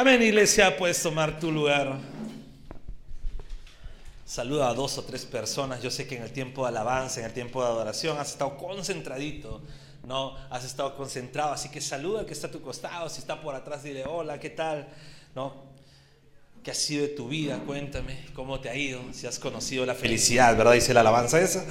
[0.00, 1.98] Amén, iglesia, puedes tomar tu lugar.
[4.24, 5.82] Saluda a dos o tres personas.
[5.82, 8.56] Yo sé que en el tiempo de alabanza, en el tiempo de adoración, has estado
[8.56, 9.62] concentradito,
[10.10, 10.34] ¿no?
[10.50, 11.52] Has estado concentrado.
[11.52, 13.08] Así que saluda al que está a tu costado.
[13.08, 14.88] Si está por atrás, dile hola, ¿qué tal?
[15.36, 15.54] ¿No?
[16.64, 17.60] ¿Qué ha sido de tu vida?
[17.64, 20.72] Cuéntame cómo te ha ido, si has conocido la felicidad, ¿verdad?
[20.72, 21.64] Dice la alabanza esa.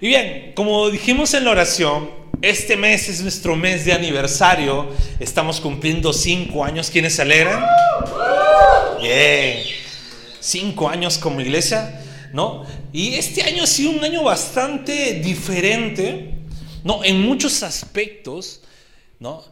[0.00, 4.86] Y bien, como dijimos en la oración, este mes es nuestro mes de aniversario.
[5.18, 6.90] Estamos cumpliendo cinco años.
[6.90, 7.60] ¿Quiénes se alegran?
[9.02, 9.64] Bien.
[10.38, 12.00] Cinco años como iglesia,
[12.32, 12.64] ¿no?
[12.92, 16.33] Y este año ha sido un año bastante diferente,
[16.84, 17.02] ¿no?
[17.02, 18.60] En muchos aspectos,
[19.18, 19.42] ¿no?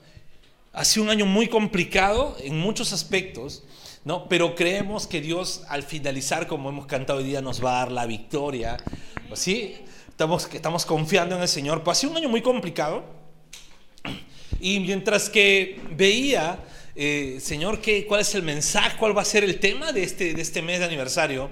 [0.72, 3.64] Ha sido un año muy complicado en muchos aspectos,
[4.04, 4.28] ¿no?
[4.28, 7.92] Pero creemos que Dios al finalizar, como hemos cantado hoy día, nos va a dar
[7.92, 8.76] la victoria,
[9.34, 9.74] ¿sí?
[10.08, 11.82] Estamos, estamos confiando en el Señor.
[11.82, 13.02] Pues ha sido un año muy complicado.
[14.60, 16.58] Y mientras que veía,
[16.94, 18.96] eh, Señor, ¿qué, ¿cuál es el mensaje?
[18.98, 21.50] ¿Cuál va a ser el tema de este, de este mes de aniversario?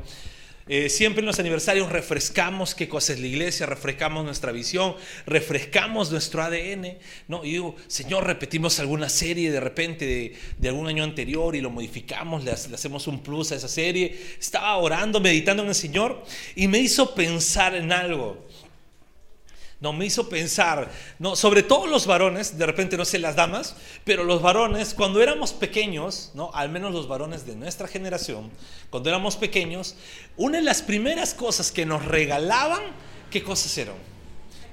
[0.69, 4.95] Eh, siempre en los aniversarios refrescamos qué cosa es la iglesia, refrescamos nuestra visión,
[5.27, 6.99] refrescamos nuestro ADN.
[7.29, 7.45] ¿no?
[7.45, 12.45] Y digo, Señor, repetimos alguna serie de repente de, algún año anterior y lo modificamos,
[12.45, 14.17] le, hacemos un plus a esa serie.
[14.39, 16.23] Estaba orando, meditando en el Señor
[16.55, 18.47] y me hizo pensar en algo
[19.81, 23.77] no me hizo pensar, no, sobre todo los varones, de repente no sé las damas,
[24.05, 28.51] pero los varones cuando éramos pequeños, no, al menos los varones de nuestra generación,
[28.91, 29.97] cuando éramos pequeños,
[30.37, 32.83] una de las primeras cosas que nos regalaban,
[33.31, 33.97] ¿qué cosas eran?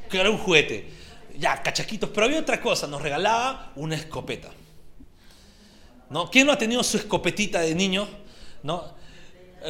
[0.09, 0.89] Que era un juguete,
[1.37, 4.49] ya cachaquitos, pero había otra cosa, nos regalaba una escopeta.
[6.09, 6.29] ¿No?
[6.29, 8.07] ¿Quién no ha tenido su escopetita de niño?
[8.63, 8.96] ¿No?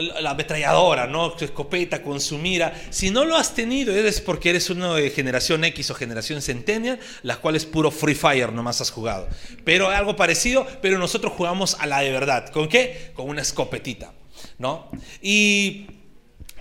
[0.01, 1.31] La ametralladora, ¿no?
[1.31, 2.73] Tu escopeta con su mira.
[2.89, 6.99] Si no lo has tenido, es porque eres uno de generación X o generación Centennial,
[7.23, 9.27] las cuales puro Free Fire nomás has jugado.
[9.63, 12.49] Pero algo parecido, pero nosotros jugamos a la de verdad.
[12.49, 13.11] ¿Con qué?
[13.15, 14.13] Con una escopetita,
[14.57, 14.89] ¿no?
[15.21, 15.87] Y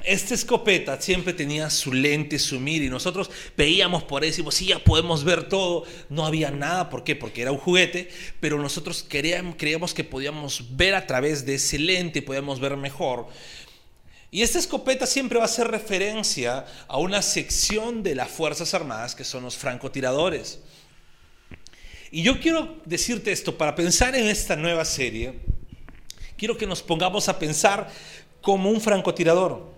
[0.06, 4.67] esta escopeta siempre tenía su lente, su mira, y nosotros veíamos por y decimos, sí,
[4.67, 5.84] ya podemos ver todo.
[6.09, 7.17] No había nada, ¿por qué?
[7.17, 8.09] Porque era un juguete,
[8.39, 13.27] pero nosotros creíamos que podíamos ver a través de ese lente, podíamos ver mejor.
[14.31, 19.17] Y esta escopeta siempre va a hacer referencia a una sección de las Fuerzas Armadas
[19.17, 20.61] que son los francotiradores.
[22.12, 25.41] Y yo quiero decirte esto, para pensar en esta nueva serie,
[26.37, 27.91] quiero que nos pongamos a pensar
[28.41, 29.75] como un francotirador.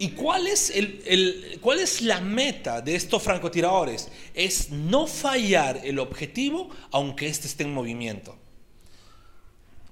[0.00, 4.08] ¿Y cuál es, el, cuál es la meta de estos francotiradores?
[4.32, 8.36] Es no fallar el objetivo aunque éste esté en movimiento.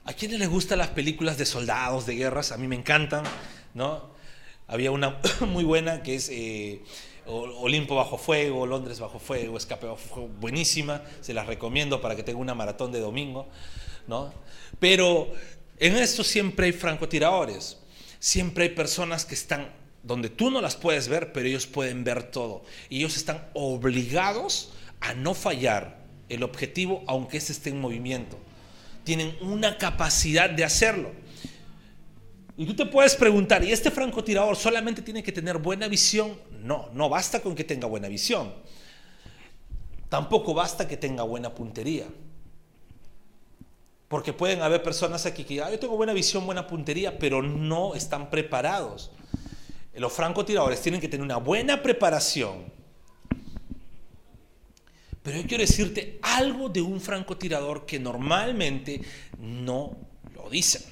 [0.05, 2.53] ¿A quiénes les gustan las películas de soldados, de guerras?
[2.53, 3.25] A mí me encantan,
[3.75, 4.15] ¿no?
[4.69, 6.83] Había una muy buena que es eh,
[7.27, 12.23] Olimpo bajo fuego, Londres bajo fuego, Escape bajo fuego, buenísima, se las recomiendo para que
[12.23, 13.49] tenga una maratón de domingo,
[14.07, 14.33] ¿no?
[14.79, 15.33] Pero
[15.79, 17.79] en esto siempre hay francotiradores,
[18.21, 22.31] siempre hay personas que están donde tú no las puedes ver, pero ellos pueden ver
[22.31, 22.63] todo.
[22.89, 28.39] Y ellos están obligados a no fallar el objetivo, aunque ese esté en movimiento.
[29.03, 31.11] Tienen una capacidad de hacerlo.
[32.57, 36.39] Y tú te puedes preguntar, ¿y este francotirador solamente tiene que tener buena visión?
[36.63, 38.55] No, no basta con que tenga buena visión.
[40.09, 42.07] Tampoco basta que tenga buena puntería.
[44.07, 47.97] Porque pueden haber personas aquí que, ah, yo tengo buena visión, buena puntería, pero no
[47.97, 49.11] están preparados
[49.97, 52.65] los francotiradores tienen que tener una buena preparación.
[55.23, 59.01] Pero yo quiero decirte algo de un francotirador que normalmente
[59.41, 59.97] no
[60.35, 60.83] lo dicen.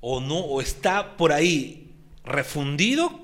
[0.00, 3.22] O no, o está por ahí refundido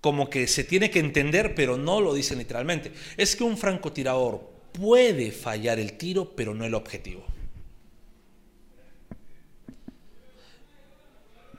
[0.00, 2.92] como que se tiene que entender, pero no lo dicen literalmente.
[3.16, 7.24] Es que un francotirador puede fallar el tiro, pero no el objetivo.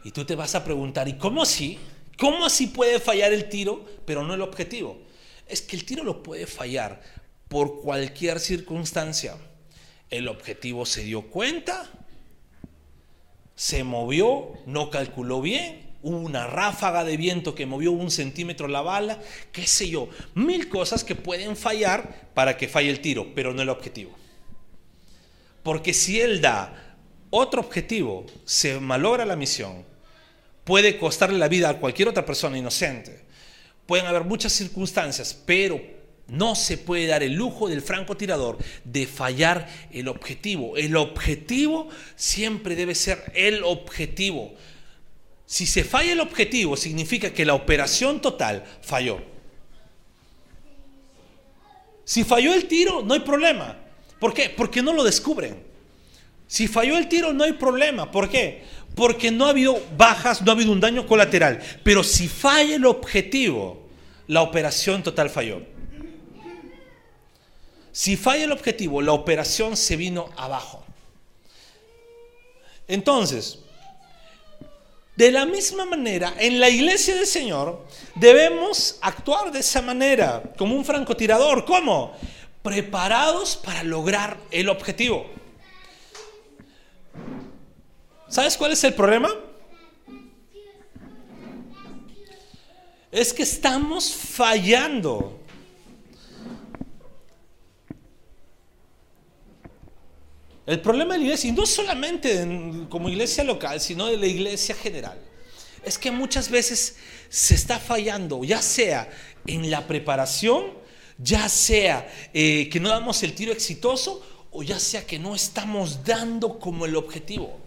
[0.06, 1.80] Y tú te vas a preguntar, ¿y cómo así?
[2.20, 5.00] ¿Cómo así puede fallar el tiro, pero no el objetivo?
[5.48, 7.02] Es que el tiro lo puede fallar
[7.48, 9.36] por cualquier circunstancia.
[10.12, 11.90] El objetivo se dio cuenta,
[13.56, 18.82] se movió, no calculó bien, hubo una ráfaga de viento que movió un centímetro la
[18.82, 19.20] bala,
[19.52, 23.64] qué sé yo, mil cosas que pueden fallar para que falle el tiro, pero no
[23.64, 24.12] el objetivo.
[25.64, 26.96] Porque si él da
[27.32, 29.95] otro objetivo, se malogra la misión,
[30.66, 33.24] puede costarle la vida a cualquier otra persona inocente.
[33.86, 35.80] Pueden haber muchas circunstancias, pero
[36.28, 40.76] No se puede dar el lujo del francotirador de fallar el objetivo.
[40.76, 44.56] El objetivo siempre debe ser el objetivo.
[45.46, 49.22] Si se falla el objetivo, significa que la operación total falló.
[52.06, 53.78] Si falló el tiro, no hay problema.
[54.20, 54.50] ¿Por qué?
[54.50, 55.75] Porque no lo descubren.
[56.56, 58.10] Si falló el tiro, no hay problema.
[58.10, 58.64] ¿Por qué?
[58.96, 61.62] Porque no ha habido bajas, no ha habido un daño colateral.
[61.84, 63.90] Pero si falla el objetivo,
[64.28, 65.64] la operación total falló.
[67.92, 70.86] Si falla el objetivo, la operación se vino abajo.
[72.88, 73.60] Entonces,
[75.18, 77.86] de la misma manera, en la iglesia del Señor
[78.16, 81.66] debemos actuar de esa manera, como un francotirador.
[81.66, 82.14] ¿Cómo?
[82.64, 85.36] Preparados para lograr el objetivo.
[88.36, 89.34] ¿Sabes cuál es el problema?
[93.10, 95.40] Es que estamos fallando.
[100.66, 102.46] El problema de la iglesia, y no solamente
[102.90, 105.18] como iglesia local, sino de la iglesia general,
[105.86, 106.98] es que muchas veces
[107.30, 109.10] se está fallando, ya sea
[109.48, 110.74] en la preparación,
[111.18, 114.22] ya sea eh, que no damos el tiro exitoso,
[114.52, 117.64] o ya sea que no estamos dando como el objetivo.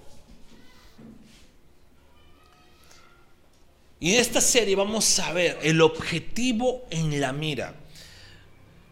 [4.00, 7.74] Y en esta serie vamos a ver el objetivo en la mira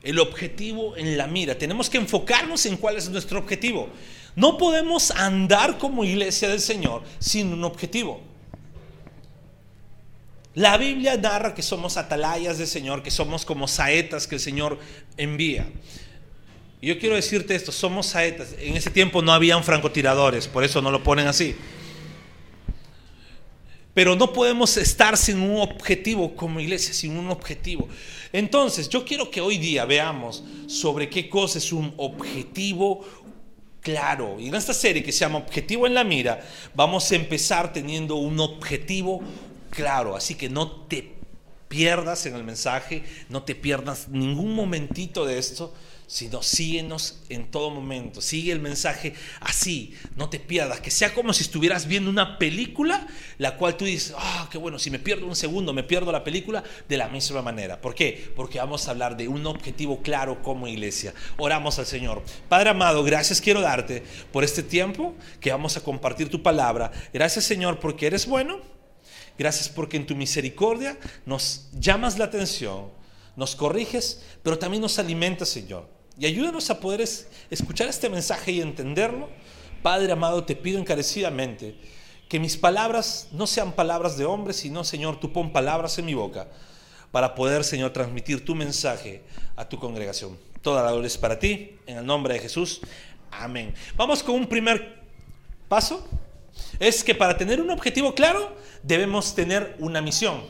[0.07, 1.59] el objetivo en la mira.
[1.59, 3.89] Tenemos que enfocarnos en cuál es nuestro objetivo.
[4.37, 8.21] No podemos andar como iglesia del Señor sin un objetivo.
[10.55, 14.79] La Biblia narra que somos atalayas del Señor, que somos como saetas que el Señor
[15.17, 15.69] envía.
[16.81, 18.55] Y yo quiero decirte esto, somos saetas.
[18.61, 21.57] En ese tiempo no habían francotiradores, por eso no lo ponen así.
[23.97, 27.89] Pero no podemos estar sin un objetivo como iglesia, sin un objetivo.
[28.31, 33.07] Entonces, yo quiero que hoy día veamos sobre qué cosa es un objetivo
[33.81, 34.37] claro.
[34.39, 38.17] Y en esta serie que se llama Objetivo en la Mira, vamos a empezar teniendo
[38.17, 39.23] un objetivo
[39.71, 40.15] claro.
[40.15, 41.15] Así que no te
[41.67, 45.73] pierdas en el mensaje, no te pierdas ningún momentito de esto
[46.07, 48.21] sino síguenos en todo momento.
[48.21, 53.07] Sigue el mensaje así, no te pierdas, que sea como si estuvieras viendo una película,
[53.39, 56.25] la cual tú dices, ah, qué bueno, si me pierdo un segundo, me pierdo la
[56.25, 57.81] película de la misma manera.
[57.81, 58.31] ¿Por qué?
[58.37, 61.13] Porque vamos a hablar de un objetivo claro como iglesia.
[61.37, 62.23] Oramos al Señor.
[62.49, 66.93] Padre amado, gracias quiero darte por este tiempo que vamos a compartir tu palabra.
[67.13, 68.61] Gracias Señor porque eres bueno.
[69.39, 72.87] Gracias porque en tu misericordia nos llamas la atención,
[73.37, 75.96] nos corriges, pero también nos alimentas, Señor.
[76.19, 77.07] Y ayúdanos a poder
[77.51, 79.29] escuchar este mensaje y entenderlo.
[79.83, 81.77] Padre amado, te pido encarecidamente
[82.29, 86.15] que mis palabras no sean palabras de hombre, sino, Señor, tú pon palabras en mi
[86.15, 86.49] boca
[87.13, 89.23] para poder, Señor, transmitir tu mensaje
[89.55, 90.37] a tu congregación.
[90.61, 92.81] Toda la gloria es para ti, en el nombre de Jesús.
[93.31, 93.75] Amén.
[93.97, 95.03] Vamos con un primer
[95.69, 96.07] paso.
[96.81, 100.43] Es que para tener un objetivo claro debemos tener una misión.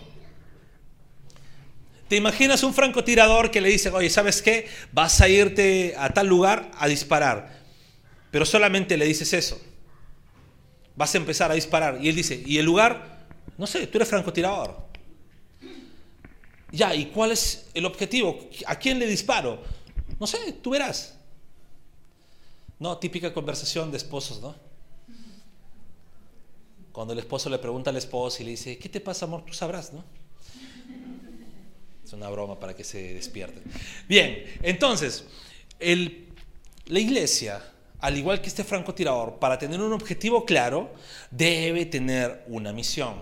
[2.08, 4.68] ¿Te imaginas un francotirador que le dice, oye, ¿sabes qué?
[4.92, 7.62] Vas a irte a tal lugar a disparar,
[8.30, 9.60] pero solamente le dices eso.
[10.94, 11.98] Vas a empezar a disparar.
[12.00, 13.26] Y él dice, ¿y el lugar?
[13.58, 14.86] No sé, tú eres francotirador.
[16.70, 18.48] Ya, ¿y cuál es el objetivo?
[18.66, 19.62] ¿A quién le disparo?
[20.20, 21.18] No sé, tú verás.
[22.78, 24.54] No, típica conversación de esposos, ¿no?
[26.92, 29.44] Cuando el esposo le pregunta al esposo y le dice, ¿qué te pasa, amor?
[29.44, 30.04] Tú sabrás, ¿no?
[32.06, 33.64] Es una broma para que se despierten.
[34.08, 35.24] Bien, entonces,
[35.80, 37.60] la iglesia,
[37.98, 40.94] al igual que este francotirador, para tener un objetivo claro,
[41.32, 43.20] debe tener una misión.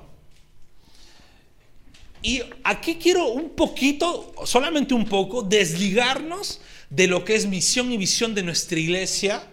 [2.21, 6.61] Y aquí quiero un poquito, solamente un poco, desligarnos
[6.91, 9.47] de lo que es misión y visión de nuestra iglesia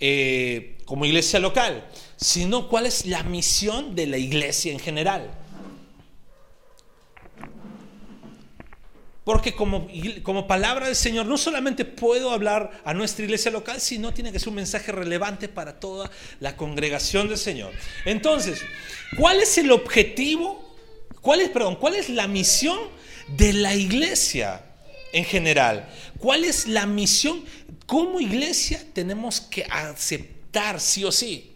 [0.00, 5.43] eh, como iglesia local, sino cuál es la misión de la iglesia en general.
[9.24, 9.88] Porque como,
[10.22, 14.38] como palabra del Señor no solamente puedo hablar a nuestra iglesia local, sino tiene que
[14.38, 17.72] ser un mensaje relevante para toda la congregación del Señor.
[18.04, 18.60] Entonces,
[19.16, 20.76] ¿cuál es el objetivo?
[21.22, 22.78] ¿Cuál es, perdón, cuál es la misión
[23.28, 24.62] de la iglesia
[25.14, 25.88] en general?
[26.18, 27.42] ¿Cuál es la misión?
[27.86, 31.50] Como iglesia tenemos que aceptar sí o sí.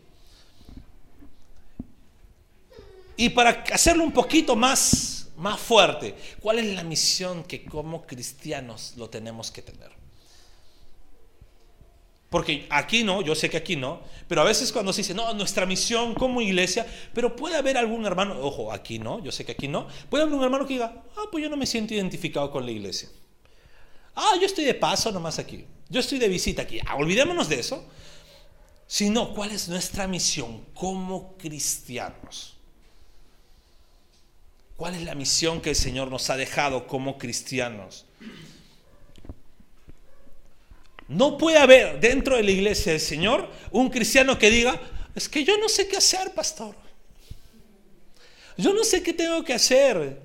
[3.14, 6.14] Y para hacerlo un poquito más más fuerte.
[6.40, 9.90] ¿Cuál es la misión que como cristianos lo tenemos que tener?
[12.28, 15.32] Porque aquí no, yo sé que aquí no, pero a veces cuando se dice, no,
[15.32, 19.52] nuestra misión como iglesia, pero puede haber algún hermano, ojo, aquí no, yo sé que
[19.52, 22.50] aquí no, puede haber un hermano que diga, ah, pues yo no me siento identificado
[22.50, 23.08] con la iglesia.
[24.14, 25.64] Ah, yo estoy de paso nomás aquí.
[25.88, 26.80] Yo estoy de visita aquí.
[26.84, 27.82] Ah, olvidémonos de eso.
[28.86, 32.57] Sino, ¿cuál es nuestra misión como cristianos?
[34.78, 38.06] ¿Cuál es la misión que el Señor nos ha dejado como cristianos?
[41.08, 44.80] No puede haber dentro de la iglesia del Señor un cristiano que diga,
[45.16, 46.76] es que yo no sé qué hacer, pastor.
[48.56, 50.22] Yo no sé qué tengo que hacer.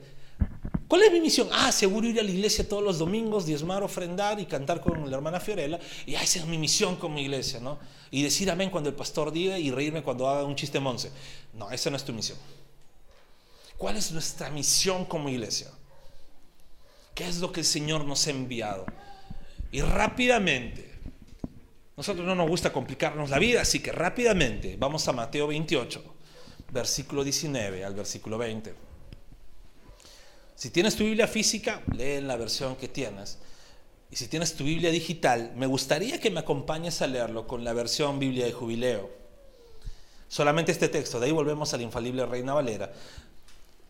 [0.87, 1.49] ¿Cuál es mi misión?
[1.51, 5.17] Ah, seguro ir a la iglesia todos los domingos, diezmar, ofrendar y cantar con la
[5.17, 5.79] hermana Fiorella.
[6.05, 7.79] Y ah, esa es mi misión como iglesia, ¿no?
[8.11, 11.09] Y decir amén cuando el pastor diga y reírme cuando haga un chiste monce.
[11.53, 12.37] No, esa no es tu misión.
[13.83, 15.67] ¿Cuál es nuestra misión como iglesia?
[17.13, 18.85] ¿Qué es lo que el Señor nos ha enviado?
[19.73, 20.89] Y rápidamente,
[21.97, 26.01] nosotros no nos gusta complicarnos la vida, así que rápidamente vamos a Mateo 28,
[26.71, 28.73] versículo 19 al versículo 20.
[30.55, 33.37] Si tienes tu Biblia física, lee en la versión que tienes.
[34.09, 37.73] Y si tienes tu Biblia digital, me gustaría que me acompañes a leerlo con la
[37.73, 39.11] versión Biblia de Jubileo.
[40.29, 42.93] Solamente este texto, de ahí volvemos al infalible Reina Valera.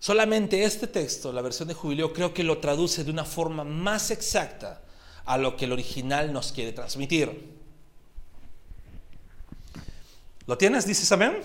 [0.04, 4.12] Solamente este texto, la versión de Jubileo, creo que lo traduce de una forma más
[4.12, 4.82] exacta
[5.24, 7.54] a lo que el original nos quiere transmitir.
[10.46, 10.86] ¿Lo tienes?
[10.86, 11.38] ¿Dices amén?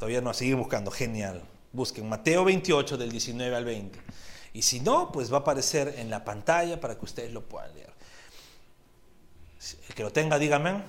[0.00, 1.44] Todavía no, sigue buscando, genial.
[1.70, 4.00] Busquen Mateo 28 del 19 al 20.
[4.52, 7.72] Y si no, pues va a aparecer en la pantalla para que ustedes lo puedan
[7.72, 7.92] leer.
[9.88, 10.82] El que lo tenga, dígame.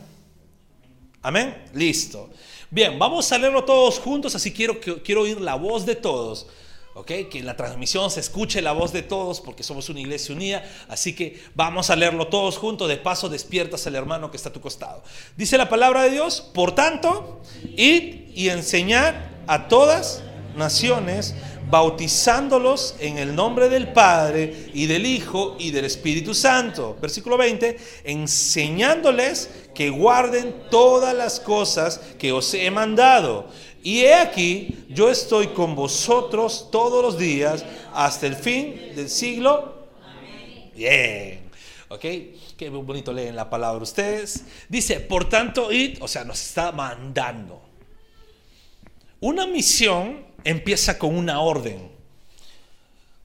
[1.22, 1.66] Amén.
[1.74, 2.32] Listo.
[2.70, 6.48] Bien, vamos a leerlo todos juntos, así quiero, quiero oír la voz de todos.
[6.98, 7.12] ¿ok?
[7.30, 10.64] Que en la transmisión se escuche la voz de todos porque somos una iglesia unida.
[10.90, 12.90] Así que vamos a leerlo todos juntos.
[12.90, 15.04] De paso, despiertas al hermano que está a tu costado.
[15.38, 17.40] Dice la palabra de Dios, por tanto,
[17.76, 19.14] id y enseñad
[19.46, 20.24] a todas
[20.56, 21.36] naciones,
[21.70, 26.98] bautizándolos en el nombre del Padre y del Hijo y del Espíritu Santo.
[27.02, 33.50] Versículo 20, enseñándoles que guarden todas las cosas que os he mandado.
[33.84, 39.88] Y he aquí, yo estoy con vosotros todos los días hasta el fin del siglo.
[40.76, 41.50] Bien.
[41.90, 42.06] ¿Ok?
[42.58, 44.44] Qué bonito leen la palabra ustedes.
[44.68, 47.62] Dice, por tanto, id, o sea, nos está mandando.
[49.20, 51.92] Una misión empieza con una orden.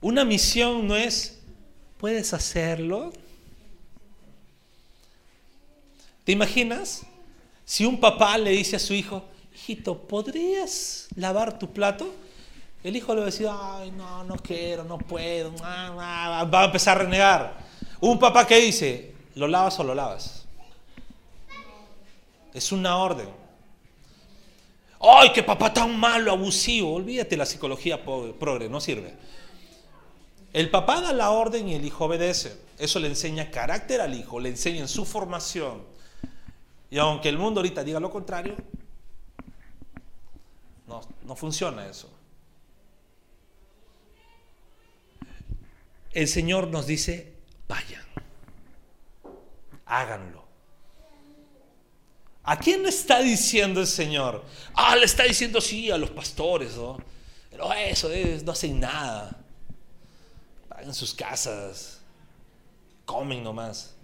[0.00, 1.40] Una misión no es,
[1.98, 3.12] ¿puedes hacerlo?
[6.24, 7.02] ¿Te imaginas?
[7.64, 12.12] Si un papá le dice a su hijo, hijito, ¿podrías lavar tu plato?
[12.82, 16.98] El hijo le va a decir, ay, no, no quiero, no puedo, va a empezar
[16.98, 17.56] a renegar.
[18.00, 20.44] Un papá que dice, ¿lo lavas o lo lavas?
[22.52, 23.41] Es una orden.
[25.02, 26.94] ¡Ay, qué papá tan malo, abusivo!
[26.94, 29.12] Olvídate la psicología progre, no sirve.
[30.52, 32.56] El papá da la orden y el hijo obedece.
[32.78, 35.82] Eso le enseña carácter al hijo, le enseña en su formación.
[36.88, 38.54] Y aunque el mundo ahorita diga lo contrario,
[40.86, 42.08] no, no funciona eso.
[46.12, 47.32] El Señor nos dice,
[47.66, 48.04] vayan,
[49.86, 50.41] háganlo.
[52.44, 54.44] ¿A quién le está diciendo el Señor?
[54.74, 56.98] Ah, le está diciendo sí a los pastores, ¿no?
[57.50, 59.38] Pero eso es, no hacen nada.
[60.68, 62.00] Pagan sus casas,
[63.04, 63.94] comen nomás.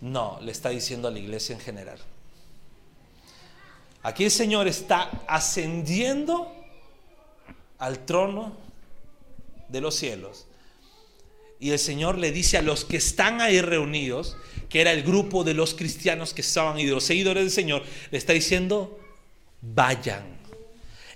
[0.00, 1.98] No, le está diciendo a la iglesia en general.
[4.02, 6.52] Aquí el Señor está ascendiendo
[7.78, 8.56] al trono
[9.68, 10.46] de los cielos.
[11.62, 14.36] Y el Señor le dice a los que están ahí reunidos,
[14.68, 17.84] que era el grupo de los cristianos que estaban y de los seguidores del Señor,
[18.10, 18.98] le está diciendo,
[19.60, 20.24] vayan.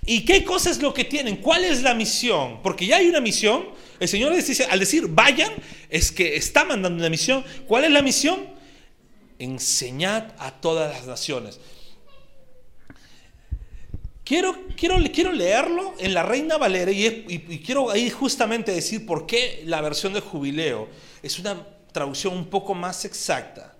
[0.05, 1.35] ¿Y qué cosa es lo que tienen?
[1.35, 2.61] ¿Cuál es la misión?
[2.63, 3.65] Porque ya hay una misión.
[3.99, 5.51] El Señor les dice, al decir vayan,
[5.89, 7.43] es que está mandando una misión.
[7.67, 8.47] ¿Cuál es la misión?
[9.39, 11.59] Enseñad a todas las naciones.
[14.27, 19.63] Quiero, quiero, quiero leerlo en la Reina Valera y, quiero ahí justamente decir por qué
[19.65, 20.89] la versión de jubileo
[21.23, 23.73] es una traducción un poco más exacta.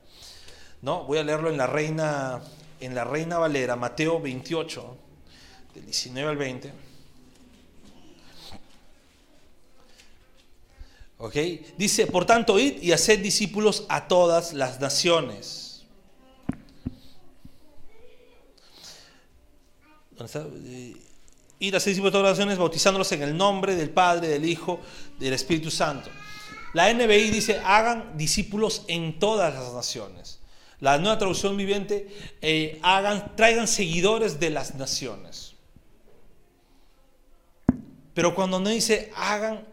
[0.82, 1.04] ¿no?
[1.04, 2.42] Voy a leerlo en la Reina,
[2.80, 4.98] en la Reina Valera, Mateo 28,
[5.76, 6.74] del 19 al 20.
[11.18, 11.36] ¿Ok?
[11.78, 15.67] Dice, por tanto, id y haced discípulos a todas las naciones.
[20.18, 24.80] Todas las naciones, bautizándolos en el nombre del Padre, del Hijo,
[25.20, 26.10] del Espíritu Santo.
[26.74, 30.40] La NBI dice, hagan discípulos en todas las naciones.
[30.80, 32.08] La nueva traducción viviente,
[32.42, 35.56] eh, hagan, traigan seguidores de las naciones.
[38.14, 39.66] Pero cuando no dice hagan,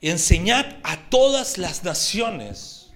[0.00, 2.90] enseñad a todas las naciones.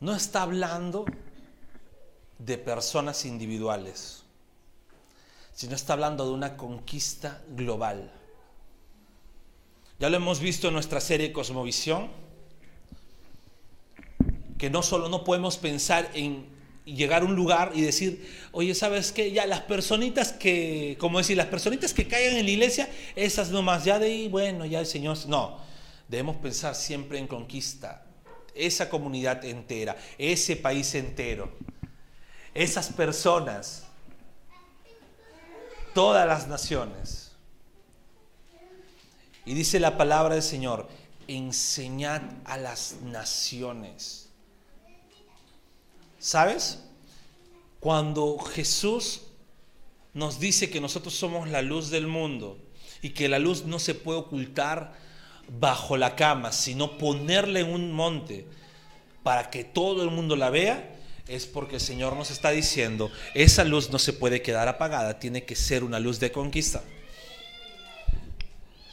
[0.00, 1.06] No está hablando
[2.44, 4.22] de personas individuales,
[5.52, 8.10] sino está hablando de una conquista global.
[9.98, 12.08] Ya lo hemos visto en nuestra serie Cosmovisión,
[14.56, 16.46] que no solo no podemos pensar en
[16.86, 19.32] llegar a un lugar y decir, oye, ¿sabes qué?
[19.32, 23.84] Ya las personitas que, como decir, las personitas que caigan en la iglesia, esas nomás,
[23.84, 25.58] ya de ahí, bueno, ya el Señor, no,
[26.08, 28.06] debemos pensar siempre en conquista,
[28.54, 31.52] esa comunidad entera, ese país entero,
[32.54, 33.84] esas personas,
[35.94, 37.32] todas las naciones.
[39.44, 40.88] Y dice la palabra del Señor,
[41.26, 44.28] enseñad a las naciones.
[46.18, 46.84] ¿Sabes?
[47.78, 49.22] Cuando Jesús
[50.12, 52.58] nos dice que nosotros somos la luz del mundo
[53.00, 54.92] y que la luz no se puede ocultar
[55.58, 58.46] bajo la cama, sino ponerla en un monte
[59.22, 60.99] para que todo el mundo la vea,
[61.30, 65.44] es porque el Señor nos está diciendo, esa luz no se puede quedar apagada, tiene
[65.44, 66.82] que ser una luz de conquista.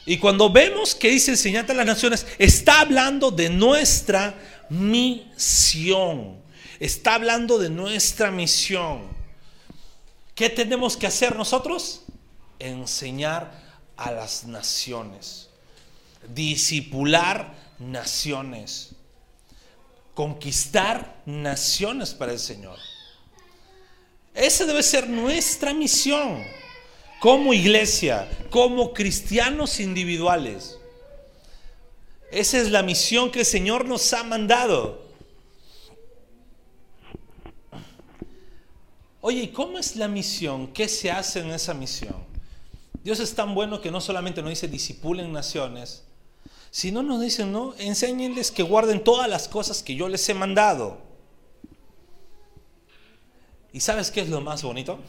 [0.06, 4.36] Y cuando vemos que dice enseñate a las naciones, está hablando de nuestra
[4.70, 6.38] misión.
[6.79, 9.08] Está hablando de nuestra misión.
[10.36, 12.03] ¿Qué tenemos que hacer nosotros?
[12.60, 13.51] Enseñar
[13.98, 15.50] a las naciones.
[16.34, 18.91] Disipular naciones.
[20.18, 22.80] Conquistar naciones para el Señor.
[24.34, 26.44] Esa debe ser nuestra misión
[27.20, 30.80] como iglesia, como cristianos individuales.
[32.32, 35.06] Esa es la misión que el Señor nos ha mandado.
[39.22, 40.66] Oye, ¿y cómo es la misión?
[40.74, 42.16] ¿Qué se hace en esa misión?
[43.04, 46.07] Dios es tan bueno que no solamente nos dice disipulen naciones,
[46.78, 51.00] sino nos dice, no, enséñenles que guarden todas las cosas que yo les he mandado.
[53.74, 55.00] ¿Y sabes qué es lo más bonito?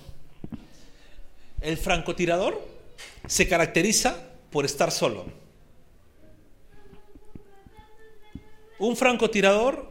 [1.60, 2.58] El francotirador
[3.26, 4.16] se caracteriza
[4.50, 5.26] por estar solo.
[8.78, 9.90] Un francotirador,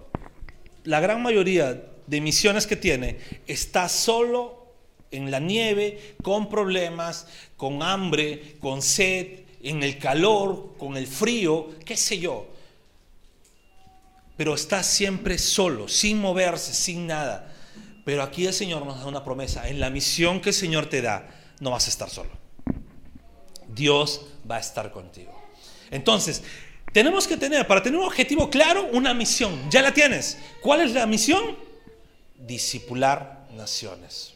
[0.83, 4.73] la gran mayoría de misiones que tiene, está solo
[5.11, 11.69] en la nieve, con problemas, con hambre, con sed, en el calor, con el frío,
[11.85, 12.47] qué sé yo.
[14.35, 17.53] Pero está siempre solo, sin moverse, sin nada.
[18.05, 19.67] Pero aquí el Señor nos da una promesa.
[19.67, 21.27] En la misión que el Señor te da,
[21.59, 22.29] no vas a estar solo.
[23.67, 25.33] Dios va a estar contigo.
[25.91, 26.43] Entonces,
[26.93, 29.69] tenemos que tener, para tener un objetivo claro, una misión.
[29.69, 30.37] Ya la tienes.
[30.61, 31.57] ¿Cuál es la misión?
[32.35, 34.33] Discipular naciones.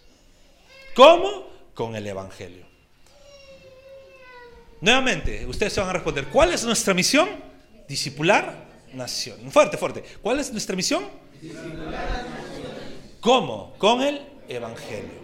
[0.96, 1.48] ¿Cómo?
[1.74, 2.71] Con el Evangelio.
[4.82, 7.30] Nuevamente, ustedes se van a responder, ¿cuál es nuestra misión?
[7.88, 9.54] Discipular naciones.
[9.54, 10.04] Fuerte, fuerte.
[10.22, 11.04] ¿Cuál es nuestra misión?
[13.20, 13.76] ¿Cómo?
[13.78, 15.22] Con el Evangelio.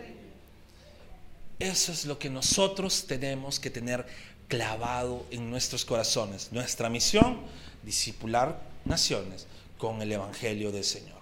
[1.59, 4.05] Eso es lo que nosotros tenemos que tener
[4.47, 6.51] clavado en nuestros corazones.
[6.51, 7.39] Nuestra misión,
[7.81, 9.47] discipular naciones
[9.79, 11.17] con el Evangelio del Señor.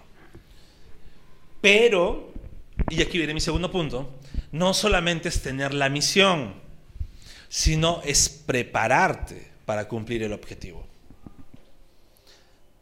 [1.62, 2.32] Pero,
[2.90, 4.10] y aquí viene mi segundo punto,
[4.52, 6.65] no solamente es tener la misión,
[7.56, 10.86] sino es prepararte para cumplir el objetivo.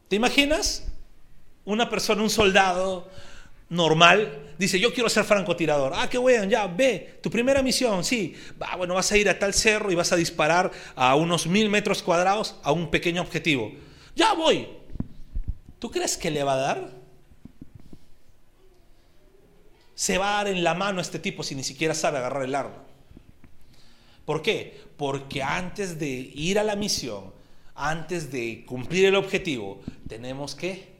[0.09, 0.89] ¿Te imaginas?
[1.65, 3.09] Una persona, un soldado,
[3.69, 5.93] normal, dice, yo quiero ser francotirador.
[5.95, 8.35] Ah, qué bueno, ya, ve, tu primera misión, sí.
[8.61, 11.71] Va, bueno, vas a ir a tal cerro y vas a disparar a unos mil
[11.71, 13.71] metros cuadrados a un pequeño objetivo.
[14.17, 14.67] Ya voy.
[15.79, 16.91] ¿Tú crees que le va a dar?
[19.95, 22.43] Se va a dar en la mano a este tipo si ni siquiera sabe agarrar
[22.43, 22.84] el arma.
[24.25, 24.81] ¿Por qué?
[24.97, 27.33] Porque antes de ir a la misión,
[27.75, 30.95] antes de cumplir el objetivo, tenemos que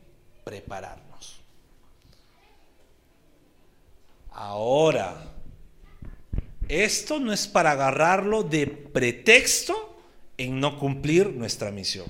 [0.45, 1.05] preparar.
[4.35, 5.15] Ahora,
[6.69, 9.97] esto no es para agarrarlo de pretexto
[10.37, 12.07] en no cumplir nuestra misión.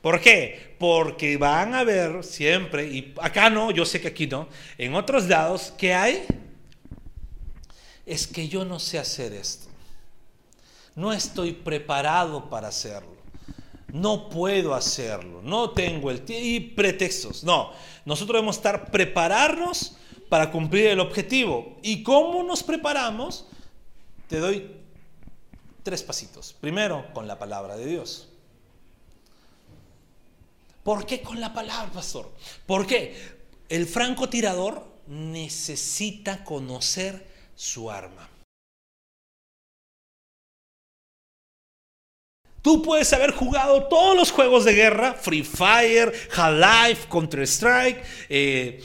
[0.00, 0.76] ¿Por qué?
[0.78, 5.26] Porque van a ver siempre, y acá no, yo sé que aquí no, en otros
[5.26, 6.24] lados, ¿qué hay?
[8.10, 9.68] Es que yo no sé hacer esto.
[10.96, 13.14] No estoy preparado para hacerlo.
[13.92, 15.42] No puedo hacerlo.
[15.44, 16.44] No tengo el tiempo.
[16.44, 17.44] Y pretextos.
[17.44, 17.70] No.
[18.04, 19.96] Nosotros debemos estar prepararnos
[20.28, 21.76] para cumplir el objetivo.
[21.84, 23.46] ¿Y cómo nos preparamos?
[24.26, 24.72] Te doy
[25.84, 26.52] tres pasitos.
[26.60, 28.28] Primero, con la palabra de Dios.
[30.82, 32.28] ¿Por qué con la palabra, pastor?
[32.66, 33.14] Porque
[33.68, 37.29] el francotirador necesita conocer
[37.60, 38.26] su arma.
[42.62, 48.82] Tú puedes haber jugado todos los juegos de guerra, Free Fire, Half-Life, Counter-Strike, eh,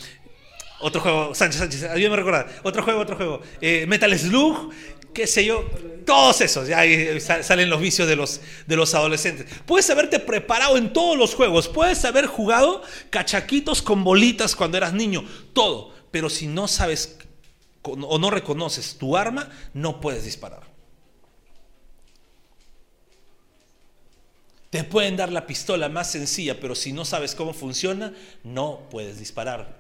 [0.82, 4.74] otro juego, Sánchez, Sánchez, ayúdame a recordar, otro juego, otro juego, eh, Metal Slug,
[5.14, 5.70] qué sé yo,
[6.06, 9.48] todos esos, ya ahí salen los vicios de los, de los adolescentes.
[9.66, 14.92] Puedes haberte preparado en todos los juegos, puedes haber jugado cachaquitos con bolitas cuando eras
[14.92, 17.20] niño, todo, pero si no sabes
[17.86, 20.64] o no reconoces tu arma, no puedes disparar.
[24.70, 29.18] Te pueden dar la pistola más sencilla, pero si no sabes cómo funciona, no puedes
[29.20, 29.80] disparar.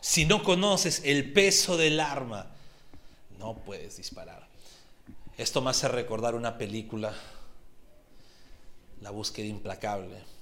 [0.00, 2.50] Si no conoces el peso del arma,
[3.38, 4.46] no puedes disparar.
[5.36, 7.12] Esto me hace recordar una película,
[9.00, 10.33] La búsqueda implacable.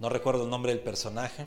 [0.00, 1.46] No recuerdo el nombre del personaje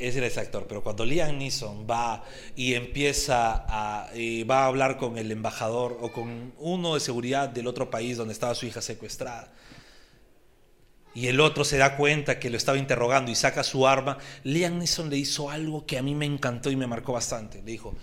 [0.00, 2.24] es ese actor, pero cuando Liam Neeson va
[2.56, 4.10] y empieza a,
[4.50, 8.32] va a hablar con el embajador o con uno de seguridad del otro país donde
[8.32, 9.52] estaba su hija secuestrada,
[11.12, 14.78] y el otro se da cuenta que lo estaba interrogando y saca su arma, Liam
[14.78, 17.58] Neeson le hizo algo que a mí me encantó y me marcó bastante.
[17.58, 17.94] Le dijo,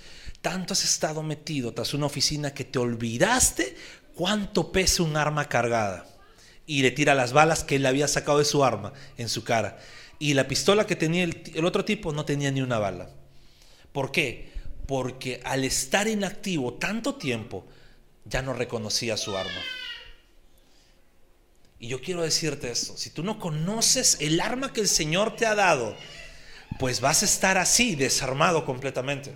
[0.42, 3.76] tanto has estado metido tras una oficina que te olvidaste
[4.14, 6.06] cuánto pesa un arma cargada.
[6.68, 9.80] Y le tira las balas que él había sacado de su arma en su cara.
[10.20, 13.10] Y la pistola que tenía el, otro tipo no tenía ni una bala.
[13.92, 14.52] ¿Por qué?
[14.86, 17.66] Porque al estar inactivo tanto tiempo,
[18.26, 19.62] ya no reconocía su arma.
[21.80, 25.46] Y yo quiero decirte esto, si tú no conoces el arma que el Señor te
[25.46, 25.96] ha dado,
[26.80, 29.34] pues vas a estar así, desarmado completamente.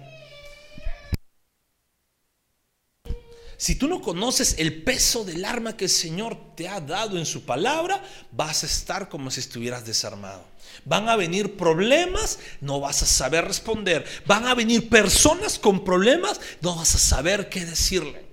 [3.61, 7.27] Si tú no conoces el peso del arma que el Señor te ha dado en
[7.27, 10.43] su palabra, vas a estar como si estuvieras desarmado.
[10.83, 14.03] Van a venir problemas, no vas a saber responder.
[14.25, 18.25] Van a venir personas con problemas, no vas a saber qué decirle.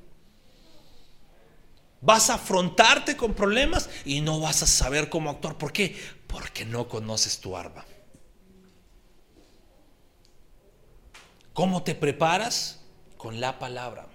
[2.00, 5.58] Vas a afrontarte con problemas y no vas a saber cómo actuar.
[5.58, 5.94] ¿Por qué?
[6.26, 7.84] Porque no conoces tu arma.
[11.52, 12.80] ¿Cómo te preparas?
[13.18, 14.07] Con la palabra.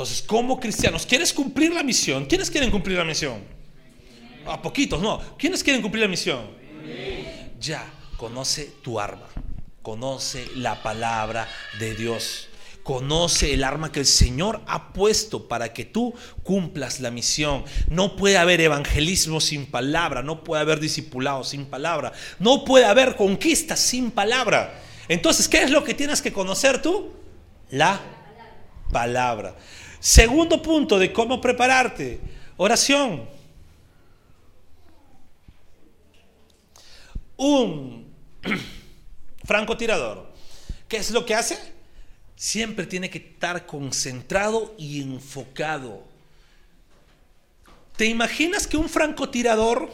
[0.00, 2.24] Entonces, como cristianos, ¿quieres cumplir la misión?
[2.24, 3.44] ¿Quiénes quieren cumplir la misión?
[4.46, 5.20] A poquitos, no.
[5.36, 6.40] ¿Quiénes quieren cumplir la misión?
[7.60, 7.84] Ya,
[8.16, 9.26] conoce tu arma.
[9.82, 11.46] Conoce la palabra
[11.78, 12.48] de Dios.
[12.82, 17.66] Conoce el arma que el Señor ha puesto para que tú cumplas la misión.
[17.90, 23.16] No puede haber evangelismo sin palabra, no puede haber discipulado sin palabra, no puede haber
[23.16, 24.80] conquista sin palabra.
[25.08, 27.12] Entonces, ¿qué es lo que tienes que conocer tú?
[27.68, 28.00] La
[28.90, 29.54] palabra.
[30.00, 32.20] Segundo punto de cómo prepararte,
[32.56, 33.28] oración.
[37.36, 38.10] Un
[39.44, 40.32] francotirador,
[40.88, 41.58] ¿qué es lo que hace?
[42.34, 46.02] Siempre tiene que estar concentrado y enfocado.
[47.96, 49.92] ¿Te imaginas que un francotirador,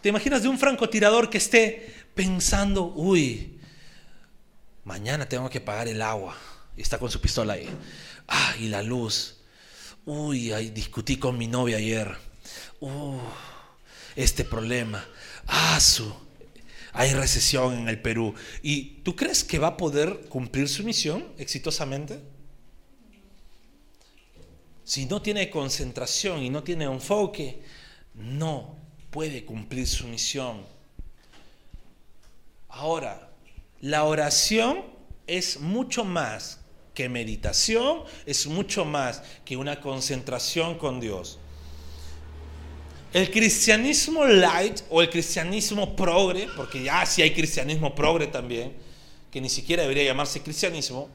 [0.00, 3.60] te imaginas de un francotirador que esté pensando, uy,
[4.84, 6.34] mañana tengo que pagar el agua?
[6.74, 7.68] Y está con su pistola ahí.
[8.28, 9.36] Ah, y la luz.
[10.06, 12.16] Uy, ay, discutí con mi novia ayer.
[12.80, 13.18] Uh,
[14.16, 15.06] este problema.
[15.46, 16.12] Ah, su.
[16.92, 18.34] Hay recesión en el Perú.
[18.62, 22.20] ¿Y tú crees que va a poder cumplir su misión exitosamente?
[24.84, 27.62] Si no tiene concentración y no tiene enfoque,
[28.14, 28.76] no
[29.10, 30.64] puede cumplir su misión.
[32.68, 33.30] Ahora,
[33.80, 34.84] la oración
[35.26, 36.60] es mucho más
[36.94, 41.38] que meditación es mucho más que una concentración con Dios.
[43.12, 48.72] El cristianismo light o el cristianismo progre, porque ya sí hay cristianismo progre también,
[49.30, 51.08] que ni siquiera debería llamarse cristianismo,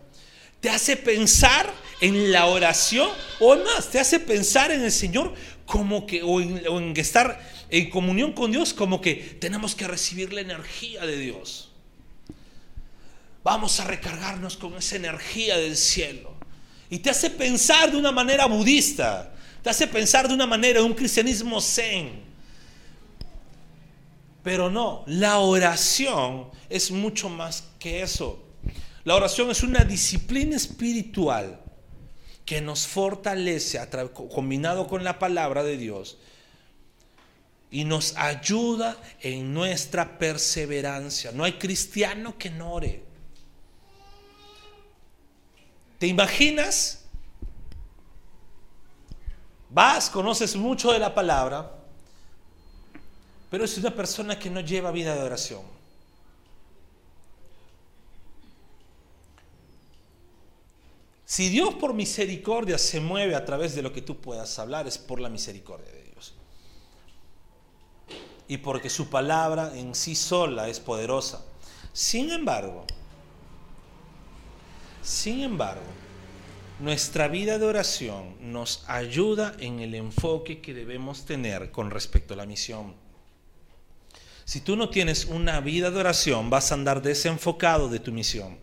[0.60, 5.34] te hace pensar en la oración o más, te hace pensar en el Señor
[5.66, 7.40] como que, o en, o en estar
[7.70, 11.69] en comunión con Dios, como que tenemos que recibir la energía de Dios.
[13.50, 16.36] Vamos a recargarnos con esa energía del cielo.
[16.88, 19.34] Y te hace pensar de una manera budista,
[19.64, 22.22] te hace pensar de una manera, de un cristianismo zen.
[24.44, 28.40] Pero no, la oración es mucho más que eso.
[29.04, 31.60] La oración es una disciplina espiritual
[32.46, 33.80] que nos fortalece,
[34.32, 36.20] combinado con la palabra de Dios,
[37.72, 41.32] y nos ayuda en nuestra perseverancia.
[41.32, 43.09] No hay cristiano que no ore.
[46.00, 47.04] ¿Te imaginas?
[49.70, 51.72] Vas, conoces mucho de la palabra,
[53.52, 55.62] pero es una persona que no lleva vida de oración.
[61.26, 64.98] Si Dios por misericordia se mueve a través de lo que tú puedas hablar, es
[64.98, 66.34] por la misericordia de Dios.
[68.48, 71.46] Y porque su palabra en sí sola es poderosa.
[71.94, 72.86] Sin embargo,
[75.10, 75.82] sin embargo,
[76.80, 82.38] nuestra vida de oración nos ayuda en el enfoque que debemos tener con respecto a
[82.38, 82.94] la misión.
[84.46, 88.56] Si tú no tienes una vida de oración, vas a andar desenfocado de tu misión.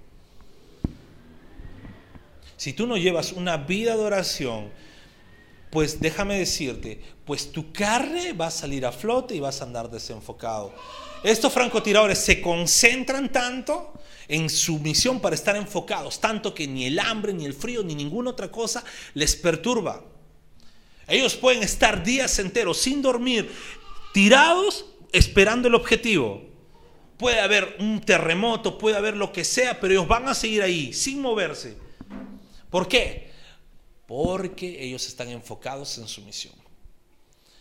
[2.56, 4.70] Si tú no llevas una vida de oración,
[5.70, 9.90] pues déjame decirte, pues tu carne va a salir a flote y vas a andar
[9.90, 10.72] desenfocado.
[11.24, 13.94] Estos francotiradores se concentran tanto
[14.28, 17.94] en su misión para estar enfocados, tanto que ni el hambre, ni el frío, ni
[17.94, 18.84] ninguna otra cosa
[19.14, 20.04] les perturba.
[21.08, 23.50] Ellos pueden estar días enteros sin dormir,
[24.12, 26.44] tirados, esperando el objetivo.
[27.16, 30.92] Puede haber un terremoto, puede haber lo que sea, pero ellos van a seguir ahí,
[30.92, 31.76] sin moverse.
[32.70, 33.30] ¿Por qué?
[34.06, 36.54] Porque ellos están enfocados en su misión.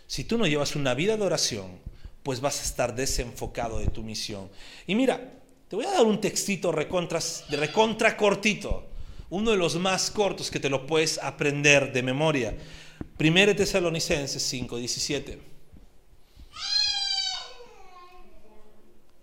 [0.08, 1.80] Si tú no llevas una vida de oración,
[2.24, 4.50] pues vas a estar desenfocado de tu misión.
[4.88, 5.35] Y mira,
[5.76, 8.88] te voy a dar un textito recontra, cortito,
[9.30, 12.56] uno de los más cortos que te lo puedes aprender de memoria.
[13.20, 15.38] 1 Tesalonicenses 5, 17.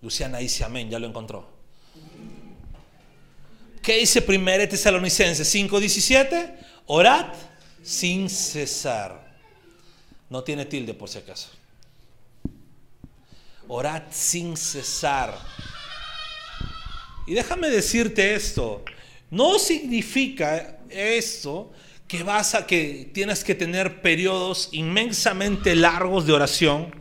[0.03, 1.49] Luciana dice amén, ya lo encontró.
[3.81, 6.59] ¿Qué dice 1 Tesalonicenses 5, 17?
[6.89, 7.33] Orad
[7.83, 9.39] sin cesar.
[10.29, 11.49] No tiene tilde por si acaso.
[13.69, 15.35] Orad sin cesar.
[17.27, 18.85] Y déjame decirte esto,
[19.31, 21.73] no significa esto
[22.09, 26.95] que vas a que tienes que tener periodos inmensamente largos de oración.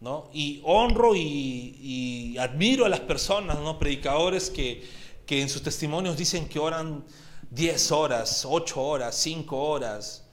[0.00, 0.30] ¿no?
[0.32, 3.78] Y honro y, admiro a las personas, ¿no?
[3.78, 4.82] predicadores que,
[5.26, 7.04] que en sus testimonios dicen que oran
[7.50, 10.24] 10 horas, 8 horas, 5 horas.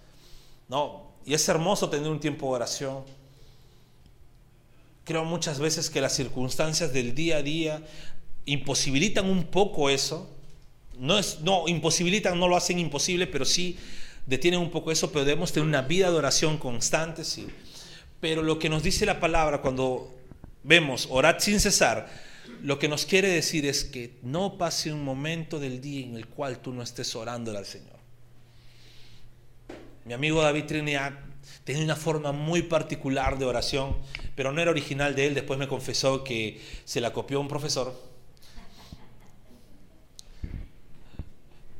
[0.68, 1.12] ¿no?
[1.26, 3.04] Y es hermoso tener un tiempo de oración.
[5.12, 7.84] Creo muchas veces que las circunstancias del día a día
[8.46, 10.34] imposibilitan un poco eso.
[10.98, 13.78] No, es, no, imposibilitan, no lo hacen imposible, pero sí
[14.26, 17.46] detienen un poco eso, pero debemos tener una vida de oración constante, sí.
[18.22, 20.16] Pero lo que nos dice la palabra cuando
[20.64, 22.10] vemos orad sin cesar,
[22.64, 26.28] lo que nos quiere decir es que no pase un momento del día en el
[26.28, 28.00] cual tú no estés orando al Señor.
[30.06, 31.31] Mi amigo David Trinidad
[31.64, 33.96] tenía una forma muy particular de oración,
[34.36, 35.36] pero no era original de él.
[35.36, 37.96] Después me confesó que se la copió un profesor,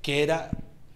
[0.02, 0.52] que era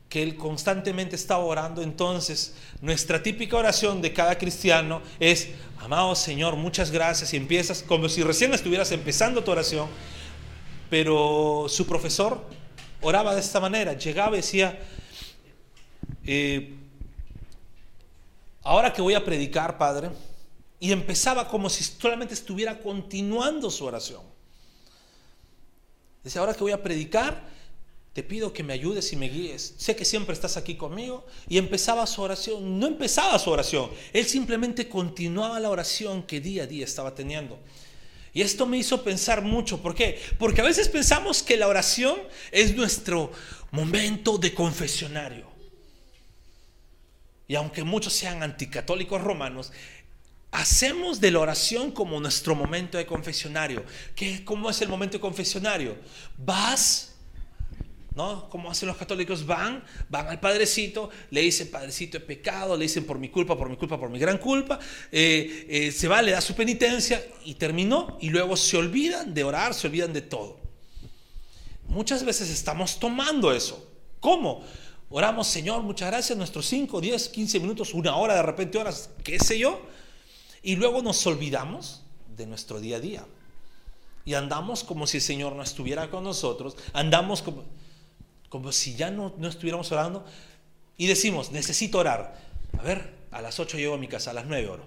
[0.10, 1.82] que él constantemente estaba orando.
[1.82, 7.34] Entonces, nuestra típica oración de cada cristiano es, amado Señor, muchas gracias.
[7.34, 9.89] Y empiezas como si recién estuvieras empezando tu oración.
[10.89, 12.45] Pero su profesor
[13.02, 13.93] oraba de esta manera.
[13.93, 14.80] Llegaba y decía,
[16.26, 16.76] eh,
[18.65, 20.10] ahora que voy a predicar, Padre,
[20.80, 24.21] y empezaba como si solamente estuviera continuando su oración.
[26.23, 27.47] Dice, ahora que voy a predicar,
[28.12, 29.75] te pido que me ayudes y me guíes.
[29.78, 31.25] Sé que siempre estás aquí conmigo.
[31.47, 32.80] Y empezaba su oración.
[32.80, 33.91] No empezaba su oración.
[34.13, 37.60] Él simplemente continuaba la oración que día a día estaba teniendo.
[38.34, 39.82] Y esto me hizo pensar mucho.
[39.82, 40.19] ¿Por qué?
[40.39, 42.17] Porque a veces pensamos que la oración
[42.51, 43.32] es nuestro
[43.71, 45.55] momento de confesionario.
[47.47, 49.71] Y aunque muchos sean anticatólicos romanos,
[50.51, 53.84] hacemos de la oración como nuestro momento de confesionario.
[54.15, 55.97] ¿Qué, ¿Cómo es el momento de confesionario?
[56.38, 57.15] Vas,
[58.15, 58.49] ¿no?
[58.49, 63.05] Como hacen los católicos, van, van al Padrecito, le dicen, Padrecito, he pecado, le dicen
[63.05, 64.79] por mi culpa, por mi culpa, por mi gran culpa,
[65.12, 69.43] eh, eh, se va, le da su penitencia y terminó, y luego se olvidan de
[69.43, 70.60] orar, se olvidan de todo.
[71.88, 73.91] Muchas veces estamos tomando eso.
[74.19, 74.63] ¿Cómo?
[75.17, 79.39] Oramos, Señor, muchas gracias, nuestros 5, 10, 15 minutos, una hora, de repente horas, qué
[79.39, 79.80] sé yo.
[80.62, 82.04] Y luego nos olvidamos
[82.36, 83.25] de nuestro día a día.
[84.25, 86.75] Y andamos como si el Señor no estuviera con nosotros.
[86.91, 87.63] Andamos como,
[88.49, 90.25] como si ya no, no estuviéramos orando.
[90.97, 92.38] Y decimos, necesito orar.
[92.78, 94.86] A ver, a las 8 llego a mi casa, a las 9 oro.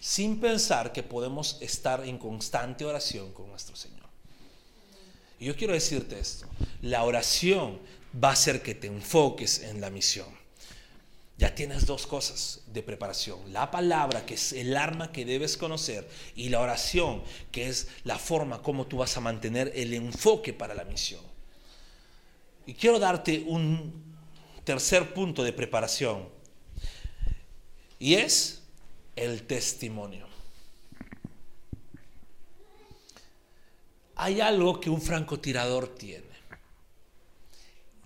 [0.00, 4.08] Sin pensar que podemos estar en constante oración con nuestro Señor.
[5.38, 6.46] Y yo quiero decirte esto.
[6.80, 7.80] La oración
[8.12, 10.26] va a hacer que te enfoques en la misión.
[11.36, 13.52] Ya tienes dos cosas de preparación.
[13.52, 18.18] La palabra, que es el arma que debes conocer, y la oración, que es la
[18.18, 21.22] forma como tú vas a mantener el enfoque para la misión.
[22.66, 24.16] Y quiero darte un
[24.64, 26.28] tercer punto de preparación,
[28.00, 28.62] y es
[29.14, 30.28] el testimonio.
[34.18, 36.27] hay algo que un francotirador tiene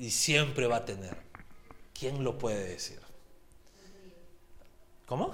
[0.03, 1.17] y siempre va a tener.
[1.95, 3.01] ¿Quién lo puede decir?
[5.07, 5.33] ¿Cómo?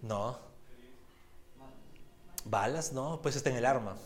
[0.00, 0.38] No.
[2.44, 3.96] Balas, no, pues está en el arma.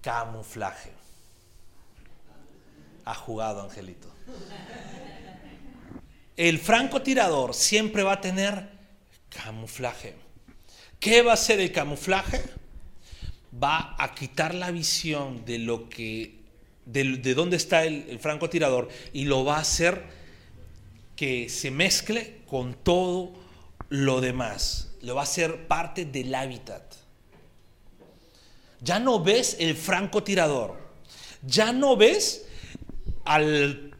[0.00, 0.90] Camuflaje.
[3.04, 4.08] Ha jugado, Angelito.
[6.34, 8.70] El francotirador siempre va a tener
[9.28, 10.16] camuflaje.
[10.98, 12.59] ¿Qué va a ser el camuflaje?
[13.62, 16.40] Va a quitar la visión de lo que,
[16.86, 20.04] de, dónde está el, francotirador y lo va a hacer
[21.16, 23.32] que se mezcle con todo
[23.88, 24.92] lo demás.
[25.02, 26.94] Lo va a hacer parte del hábitat.
[28.80, 30.78] Ya no ves el francotirador.
[31.42, 32.46] Ya no ves
[33.24, 33.94] al,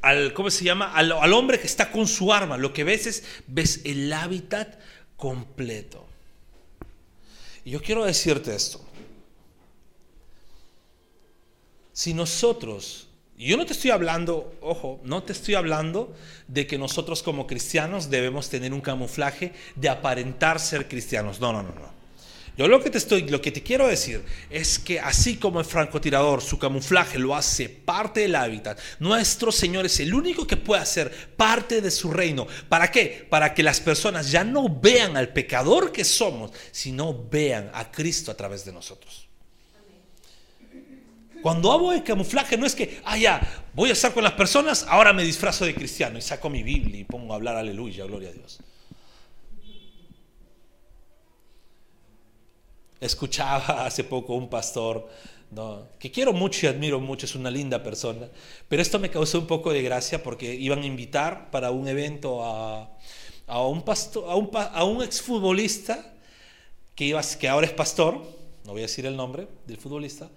[0.00, 0.94] al ¿cómo se llama?
[0.94, 2.56] Al, al hombre que está con su arma.
[2.56, 4.78] Lo que ves es, ves el hábitat
[5.16, 6.07] completo.
[7.68, 8.80] Yo quiero decirte esto.
[11.92, 16.14] Si nosotros, yo no te estoy hablando, ojo, no te estoy hablando
[16.46, 21.40] de que nosotros como cristianos debemos tener un camuflaje de aparentar ser cristianos.
[21.40, 21.97] No, no, no, no.
[22.58, 25.64] Yo lo que te estoy, lo que te quiero decir es que así como el
[25.64, 30.82] francotirador, su camuflaje lo hace parte del hábitat, nuestro Señor es el único que puede
[30.82, 32.48] hacer parte de su reino.
[32.68, 33.24] ¿Para qué?
[33.30, 38.32] Para que las personas ya no vean al pecador que somos, sino vean a Cristo
[38.32, 39.28] a través de nosotros.
[41.40, 43.40] Cuando hablo de camuflaje no es que, ah, ya,
[43.72, 46.98] voy a estar con las personas, ahora me disfrazo de cristiano y saco mi Biblia
[46.98, 48.58] y pongo a hablar aleluya, gloria a Dios.
[53.00, 55.08] Escuchaba hace poco un pastor,
[55.98, 58.28] que quiero mucho y admiro mucho, es una linda persona,
[58.68, 62.44] pero esto me causó un poco de gracia porque iban a invitar para un evento
[62.44, 62.90] a,
[63.66, 66.14] un, pastor, a, un, a un exfutbolista
[66.94, 68.22] que, que ahora es pastor,
[68.64, 70.28] no voy a decir el nombre del futbolista,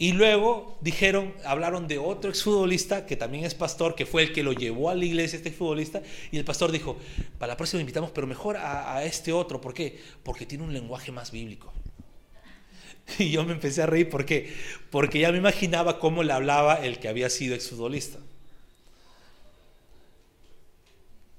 [0.00, 4.42] y luego dijeron, hablaron de otro exfutbolista que también es pastor, que fue el que
[4.42, 6.00] lo llevó a la iglesia, este futbolista,
[6.32, 6.96] y el pastor dijo,
[7.38, 10.00] para la próxima invitamos, pero mejor a, este otro, ¿por qué?
[10.22, 11.70] Porque tiene un lenguaje más bíblico.
[13.18, 14.54] Y yo me empecé a reír, ¿por qué?
[14.88, 18.20] Porque ya me imaginaba cómo le hablaba el que había sido exfutbolista.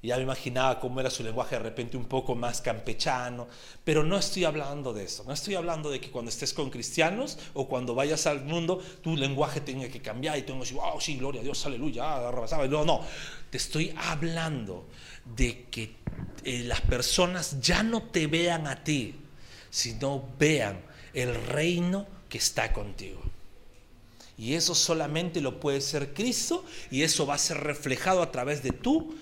[0.04, 3.48] Ya me imaginaba cómo era su lenguaje de repente un poco más campechano,
[3.84, 7.38] pero no estoy hablando de eso, no estoy hablando de que cuando estés con cristianos
[7.54, 11.00] o cuando vayas al mundo tu lenguaje tenga que cambiar y tengo que decir, wow,
[11.00, 12.20] sí, gloria a Dios, aleluya,
[12.68, 13.02] no, no,
[13.52, 14.88] te estoy hablando
[15.36, 15.96] de que
[16.44, 19.16] eh, las personas ya no te vean a ti,
[19.70, 20.82] sino vean
[21.14, 23.22] el reino que está contigo.
[24.38, 28.64] Y eso solamente lo puede ser Cristo y eso va a ser reflejado a través
[28.64, 29.14] de tu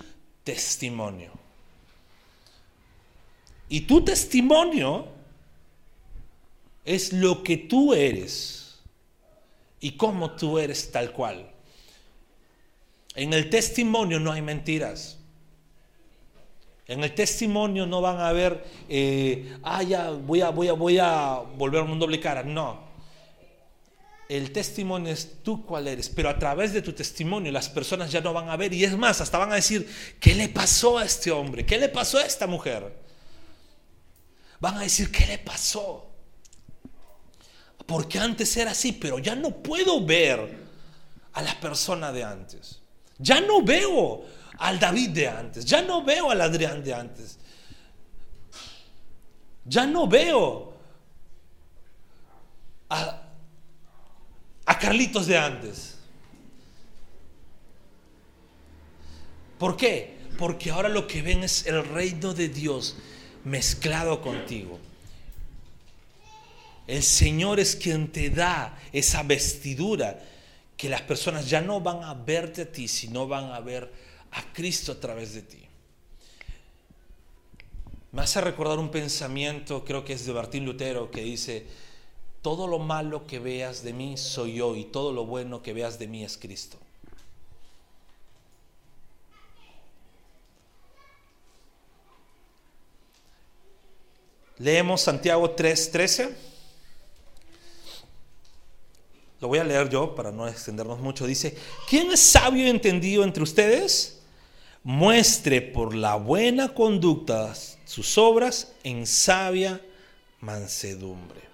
[0.49, 1.29] testimonio.
[3.69, 5.05] Y tu testimonio
[6.83, 8.79] es lo que tú eres
[9.79, 11.51] y cómo tú eres tal cual.
[13.13, 15.19] En el testimonio no hay mentiras.
[16.87, 20.97] En el testimonio no van a haber, eh, ah, ya voy a, voy a, voy
[20.97, 22.41] a volver a un doble cara.
[22.41, 22.88] No
[24.29, 28.21] el testimonio es tú cuál eres, pero a través de tu testimonio las personas ya
[28.21, 29.89] no van a ver y es más, hasta van a decir,
[30.19, 31.65] ¿qué le pasó a este hombre?
[31.65, 32.95] ¿Qué le pasó a esta mujer?
[34.59, 36.11] Van a decir, ¿qué le pasó?
[37.87, 40.59] Porque antes era así, pero ya no puedo ver
[41.33, 42.81] a la persona de antes.
[43.17, 44.25] Ya no veo
[44.59, 47.39] al David de antes, ya no veo al Adrián de antes.
[49.65, 50.77] Ya no veo
[52.91, 53.28] a,
[54.79, 55.95] Carlitos de antes.
[59.57, 60.17] ¿Por qué?
[60.37, 62.95] Porque ahora lo que ven es el reino de Dios
[63.43, 64.79] mezclado contigo.
[66.87, 70.19] El Señor es quien te da esa vestidura
[70.77, 73.91] que las personas ya no van a verte a ti, sino van a ver
[74.31, 75.59] a Cristo a través de ti.
[78.11, 81.67] Me hace recordar un pensamiento, creo que es de Martín Lutero, que dice,
[82.41, 85.99] todo lo malo que veas de mí soy yo y todo lo bueno que veas
[85.99, 86.77] de mí es Cristo.
[94.57, 96.35] Leemos Santiago 3:13.
[99.39, 101.25] Lo voy a leer yo para no extendernos mucho.
[101.25, 101.57] Dice,
[101.89, 104.19] ¿quién es sabio y entendido entre ustedes?
[104.83, 107.53] Muestre por la buena conducta
[107.85, 109.81] sus obras en sabia
[110.41, 111.48] mansedumbre.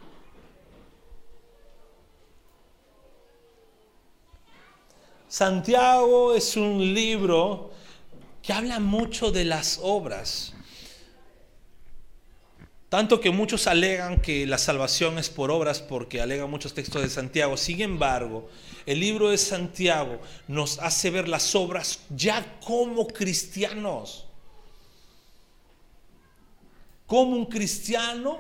[5.36, 7.74] Santiago es un libro
[8.42, 10.54] que habla mucho de las obras.
[12.88, 17.10] Tanto que muchos alegan que la salvación es por obras porque alegan muchos textos de
[17.10, 17.58] Santiago.
[17.58, 18.50] Sin embargo,
[18.86, 24.28] el libro de Santiago nos hace ver las obras ya como cristianos.
[27.08, 28.38] Como un cristiano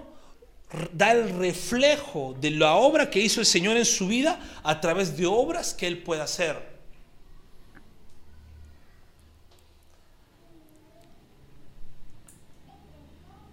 [0.93, 5.17] da el reflejo de la obra que hizo el Señor en su vida a través
[5.17, 6.74] de obras que Él puede hacer.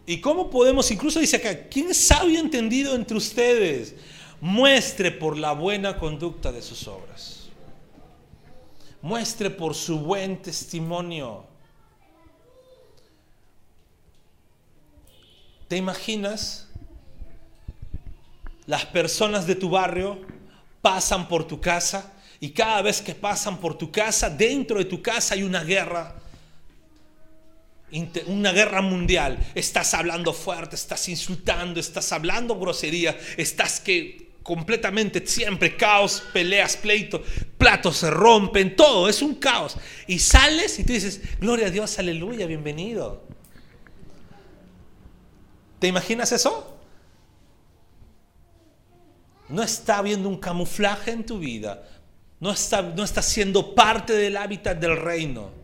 [0.05, 3.95] ¿Y cómo podemos, incluso dice acá, ¿quién es sabio entendido entre ustedes?
[4.41, 7.49] Muestre por la buena conducta de sus obras.
[9.01, 11.45] Muestre por su buen testimonio.
[15.69, 16.69] ¿Te imaginas?
[18.67, 20.21] Las personas de tu barrio
[20.81, 25.01] pasan por tu casa y cada vez que pasan por tu casa, dentro de tu
[25.01, 26.22] casa hay una guerra
[28.27, 35.77] una guerra mundial, estás hablando fuerte, estás insultando, estás hablando grosería, estás que completamente siempre
[35.77, 37.23] caos, peleas, pleito,
[37.59, 39.77] platos se rompen, todo es un caos.
[40.07, 43.25] Y sales y tú dices, gloria a Dios, aleluya, bienvenido.
[45.79, 46.79] ¿Te imaginas eso?
[49.49, 51.83] No está habiendo un camuflaje en tu vida,
[52.41, 55.62] no está, no está siendo parte del hábitat del reino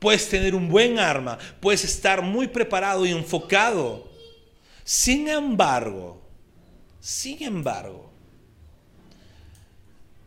[0.00, 4.10] puedes tener un buen arma, puedes estar muy preparado y enfocado.
[4.82, 6.20] Sin embargo,
[6.98, 8.10] sin embargo,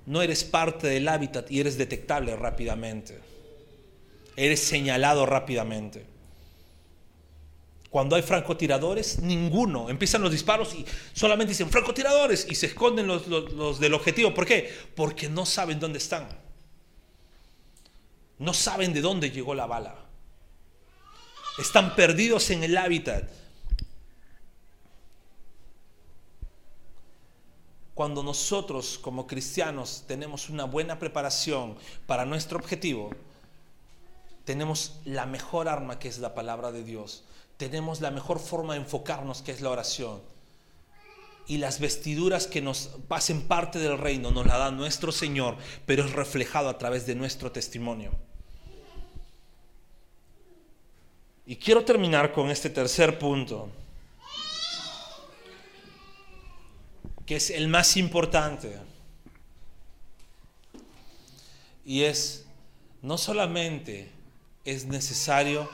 [0.06, 3.20] no eres parte del hábitat y eres detectable rápidamente.
[4.36, 6.06] Eres señalado rápidamente.
[7.90, 9.90] Cuando hay francotiradores, ninguno.
[9.90, 14.34] Empiezan los disparos y solamente dicen francotiradores y se esconden los, del objetivo.
[14.34, 14.72] ¿Por qué?
[14.96, 16.43] Porque no saben dónde están.
[18.40, 19.96] No saben de dónde llegó la bala.
[21.58, 23.30] Están perdidos en el hábitat.
[27.94, 31.78] Cuando nosotros como cristianos tenemos una buena preparación
[32.08, 33.12] para nuestro objetivo,
[34.46, 37.24] tenemos la mejor arma que es la palabra de Dios.
[37.58, 40.22] Tenemos la mejor forma de enfocarnos que es la oración.
[41.48, 46.06] Y las vestiduras que nos pasen parte del reino nos la da nuestro Señor, pero
[46.06, 48.12] es reflejado a través de nuestro testimonio.
[51.46, 53.70] Y quiero terminar con este tercer punto,
[57.26, 58.78] que es el más importante.
[61.86, 62.46] Y es,
[63.02, 64.10] no solamente
[64.64, 65.70] es necesario,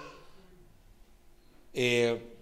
[1.74, 2.36] eh,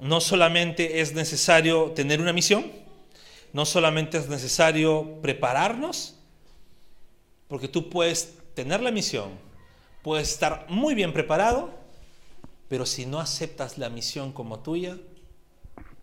[0.00, 2.70] no solamente es necesario tener una misión,
[3.52, 6.16] no solamente es necesario prepararnos,
[7.48, 9.30] porque tú puedes tener la misión,
[10.02, 11.70] puedes estar muy bien preparado,
[12.68, 14.98] pero si no aceptas la misión como tuya,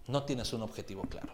[0.08, 1.34] no tienes un objetivo claro.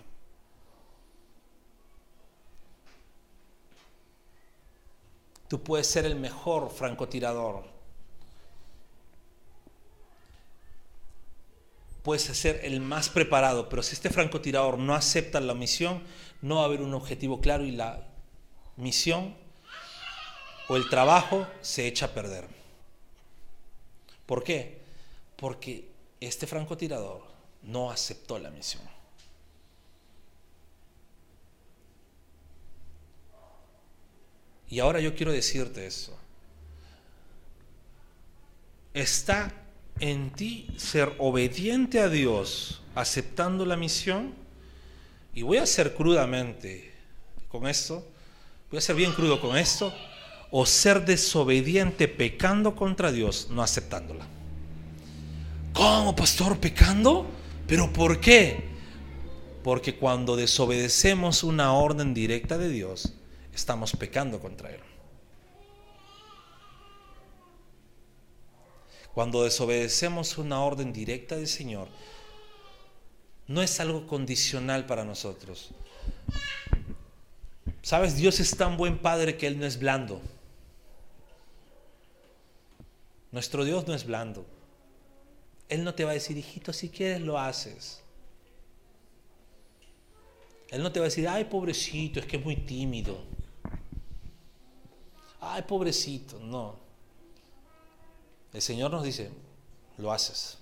[5.47, 7.78] Tú puedes ser el mejor francotirador.
[12.09, 16.01] Puedes ser el más preparado, pero si este francotirador no acepta la misión,
[16.41, 18.07] no va a haber un objetivo claro y la
[18.77, 19.35] misión
[20.69, 22.47] o el trabajo se echa a perder.
[24.25, 24.79] ¿Por qué?
[25.35, 25.87] porque
[26.19, 27.21] este francotirador
[27.61, 28.81] no aceptó la misión.
[34.67, 36.17] Y ahora yo quiero decirte eso.
[38.95, 39.53] Está
[39.99, 44.33] en ti ser obediente a Dios aceptando la misión.
[45.33, 46.91] Y voy a ser crudamente
[47.49, 48.05] con esto.
[48.69, 49.93] Voy a ser bien crudo con esto.
[50.51, 54.25] O ser desobediente pecando contra Dios no aceptándola.
[55.73, 57.27] ¿Cómo, pastor, pecando?
[57.67, 58.63] ¿Pero por qué?
[59.63, 63.13] Porque cuando desobedecemos una orden directa de Dios,
[63.53, 64.88] estamos pecando contra Él.
[69.13, 71.87] Cuando desobedecemos una orden directa del Señor,
[73.47, 75.71] no es algo condicional para nosotros.
[77.81, 80.21] Sabes, Dios es tan buen Padre que Él no es blando.
[83.31, 84.45] Nuestro Dios no es blando.
[85.67, 88.01] Él no te va a decir, hijito, si quieres lo haces.
[90.69, 93.17] Él no te va a decir, ay, pobrecito, es que es muy tímido.
[95.41, 96.88] Ay, pobrecito, no.
[98.53, 99.29] El Señor nos dice,
[99.97, 100.57] lo haces.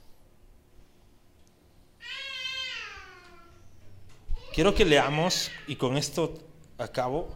[4.54, 6.34] Quiero que leamos, y con esto
[6.78, 7.30] acabo,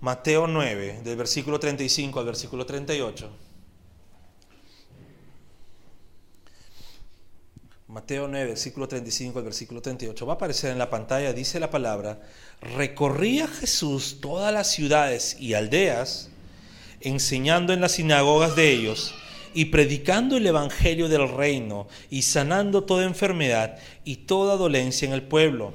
[0.00, 3.30] Mateo 9, del versículo 35 al versículo 38.
[7.86, 11.70] Mateo 9, versículo 35 al versículo 38, va a aparecer en la pantalla, dice la
[11.70, 12.22] palabra,
[12.60, 16.30] recorría Jesús todas las ciudades y aldeas,
[17.00, 19.14] enseñando en las sinagogas de ellos
[19.54, 25.22] y predicando el evangelio del reino y sanando toda enfermedad y toda dolencia en el
[25.22, 25.72] pueblo.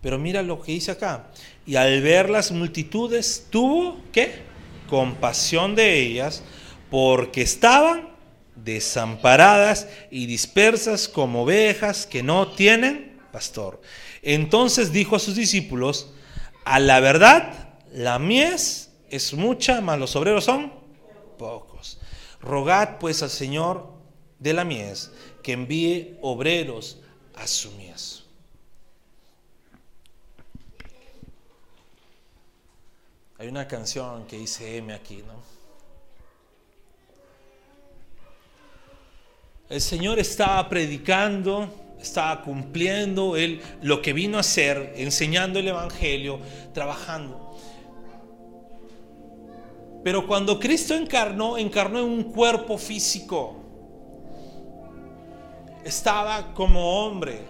[0.00, 1.30] Pero mira lo que dice acá.
[1.64, 4.42] Y al ver las multitudes, tuvo, ¿qué?
[4.88, 6.42] Compasión de ellas,
[6.90, 8.08] porque estaban
[8.56, 13.80] desamparadas y dispersas como ovejas que no tienen pastor.
[14.22, 16.12] Entonces dijo a sus discípulos,
[16.64, 20.72] a la verdad, la mies es mucha, mas los obreros son
[21.38, 21.71] pocos.
[22.42, 23.92] Rogad pues al Señor
[24.38, 25.12] de la mies
[25.42, 26.98] que envíe obreros
[27.34, 28.24] a su mies.
[33.38, 35.42] Hay una canción que dice M aquí, ¿no?
[39.68, 46.40] El Señor estaba predicando, estaba cumpliendo él lo que vino a hacer, enseñando el Evangelio,
[46.74, 47.51] trabajando.
[50.02, 53.56] Pero cuando Cristo encarnó, encarnó en un cuerpo físico.
[55.84, 57.40] Estaba como hombre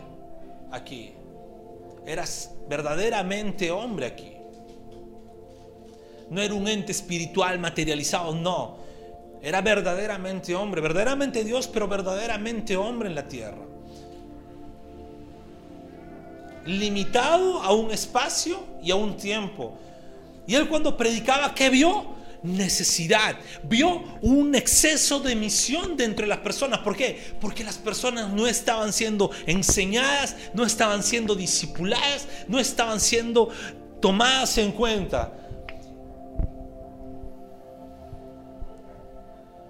[0.71, 1.15] aquí.
[2.07, 4.33] Eras verdaderamente hombre aquí.
[6.31, 8.83] No era un ente espiritual materializado, no
[9.43, 13.67] era verdaderamente hombre, verdaderamente Dios, pero verdaderamente hombre en la tierra.
[16.65, 19.77] Limitado a un espacio y a un tiempo.
[20.47, 22.15] Y él cuando predicaba, ¿qué vio?
[22.43, 23.37] Necesidad.
[23.63, 26.81] Vio un exceso de misión dentro de las personas.
[26.81, 27.35] ¿Por qué?
[27.41, 33.49] Porque las personas no estaban siendo enseñadas, no estaban siendo discipuladas, no estaban siendo
[34.01, 35.33] tomadas en cuenta.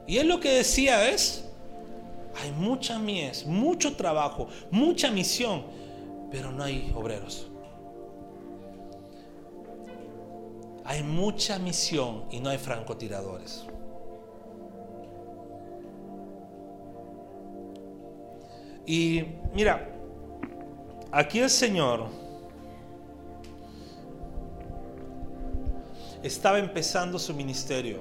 [0.07, 1.45] Y él lo que decía es,
[2.43, 5.65] hay mucha mies, mucho trabajo, mucha misión,
[6.31, 7.52] pero no hay obreros.
[10.93, 13.65] Hay mucha misión y no hay francotiradores.
[18.85, 19.25] Y
[19.55, 19.89] mira,
[21.11, 22.09] aquí el Señor
[26.23, 28.01] estaba empezando su ministerio.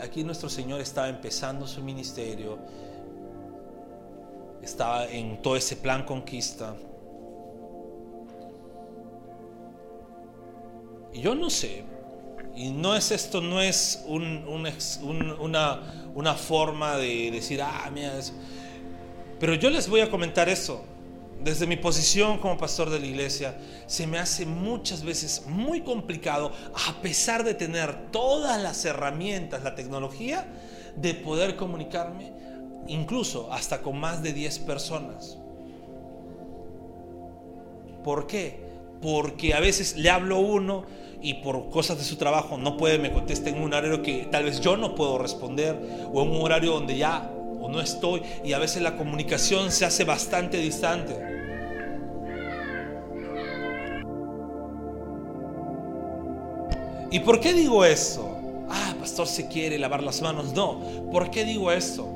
[0.00, 2.56] Aquí nuestro Señor estaba empezando su ministerio,
[4.62, 6.76] estaba en todo ese plan conquista.
[11.14, 11.84] Yo no sé,
[12.54, 15.80] y no es esto, no es una,
[16.14, 18.34] una, forma de decir, ah, mira, eso.
[19.40, 20.84] pero yo les voy a comentar eso
[21.42, 23.56] desde mi posición como pastor de la iglesia,
[23.86, 26.52] se me hace muchas veces muy complicado,
[26.88, 30.46] a pesar de tener todas las herramientas, la tecnología,
[30.96, 32.32] de poder comunicarme,
[32.86, 35.38] incluso hasta con más de 10 personas.
[38.04, 38.71] ¿Por qué?
[39.02, 40.84] Porque a veces le hablo uno
[41.20, 44.44] y por cosas de su trabajo no puede, me contesta en un horario que tal
[44.44, 45.76] vez yo no puedo responder
[46.12, 47.30] o en un horario donde ya
[47.60, 51.32] o no estoy y a veces la comunicación se hace bastante distante.
[57.12, 58.36] ¿Y por qué digo eso?
[58.70, 60.54] Ah, pastor se quiere lavar las manos.
[60.54, 60.80] No,
[61.12, 62.08] ¿por qué digo eso?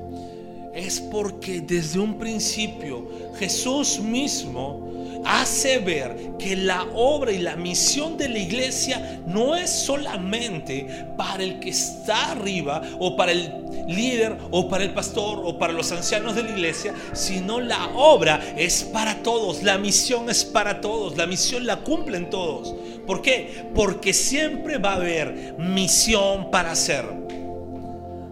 [0.75, 3.07] Es porque desde un principio
[3.39, 9.71] Jesús mismo hace ver que la obra y la misión de la iglesia no es
[9.71, 13.53] solamente para el que está arriba o para el
[13.89, 18.55] líder o para el pastor o para los ancianos de la iglesia, sino la obra
[18.57, 22.75] es para todos, la misión es para todos, la misión la cumplen todos.
[23.07, 23.67] ¿Por qué?
[23.75, 27.26] Porque siempre va a haber misión para hacer.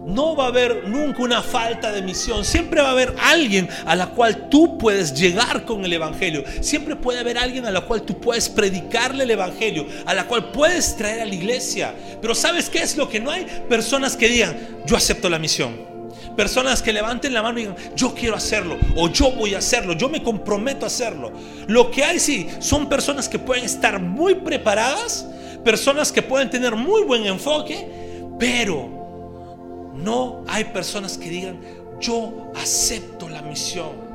[0.05, 2.45] No va a haber nunca una falta de misión.
[2.45, 6.43] Siempre va a haber alguien a la cual tú puedes llegar con el Evangelio.
[6.61, 9.87] Siempre puede haber alguien a la cual tú puedes predicarle el Evangelio.
[10.05, 11.95] A la cual puedes traer a la iglesia.
[12.21, 13.47] Pero ¿sabes qué es lo que no hay?
[13.67, 15.75] Personas que digan, yo acepto la misión.
[16.37, 18.77] Personas que levanten la mano y digan, yo quiero hacerlo.
[18.95, 19.93] O yo voy a hacerlo.
[19.93, 21.31] Yo me comprometo a hacerlo.
[21.65, 25.25] Lo que hay sí son personas que pueden estar muy preparadas.
[25.63, 27.89] Personas que pueden tener muy buen enfoque.
[28.37, 28.94] Pero
[29.95, 31.59] no hay personas que digan,
[31.99, 34.05] yo acepto la misión.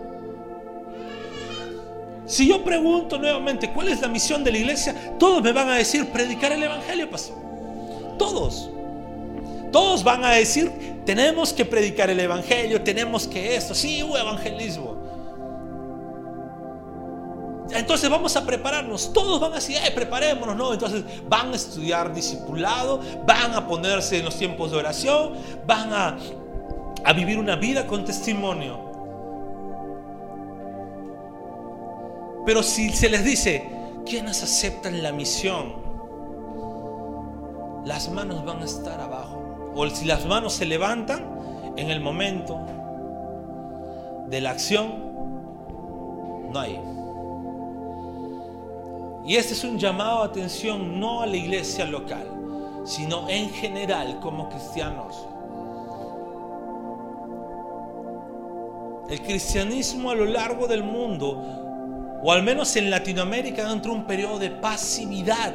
[2.26, 5.76] Si yo pregunto nuevamente cuál es la misión de la iglesia, todos me van a
[5.76, 7.36] decir predicar el Evangelio, pastor.
[8.18, 8.70] Todos.
[9.72, 10.70] Todos van a decir,
[11.04, 14.99] tenemos que predicar el Evangelio, tenemos que esto, sí, hubo evangelismo.
[17.72, 19.12] Entonces vamos a prepararnos.
[19.12, 20.72] Todos van a decir, preparémonos, ¿no?
[20.72, 25.34] Entonces van a estudiar discipulado, van a ponerse en los tiempos de oración,
[25.66, 26.16] van a
[27.04, 28.78] a vivir una vida con testimonio.
[32.46, 33.68] Pero si se les dice,
[34.04, 35.74] ¿quiénes aceptan la misión?
[37.84, 39.72] Las manos van a estar abajo.
[39.74, 42.58] O si las manos se levantan en el momento
[44.26, 45.12] de la acción,
[46.52, 46.78] no hay.
[49.24, 52.26] Y este es un llamado a atención no a la iglesia local,
[52.84, 55.26] sino en general como cristianos.
[59.10, 61.42] El cristianismo a lo largo del mundo,
[62.22, 65.52] o al menos en Latinoamérica, entra un periodo de pasividad.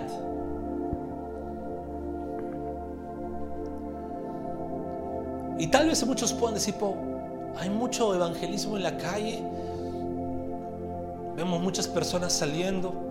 [5.58, 6.76] Y tal vez muchos puedan decir,
[7.58, 9.42] hay mucho evangelismo en la calle,
[11.36, 13.05] vemos muchas personas saliendo,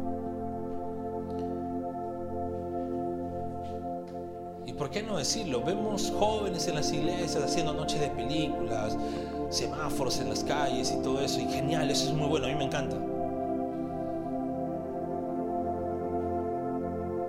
[4.76, 5.62] por qué no decirlo?
[5.62, 8.96] Vemos jóvenes en las iglesias haciendo noches de películas,
[9.50, 11.40] semáforos en las calles y todo eso.
[11.40, 12.96] Y genial, eso es muy bueno, a mí me encanta.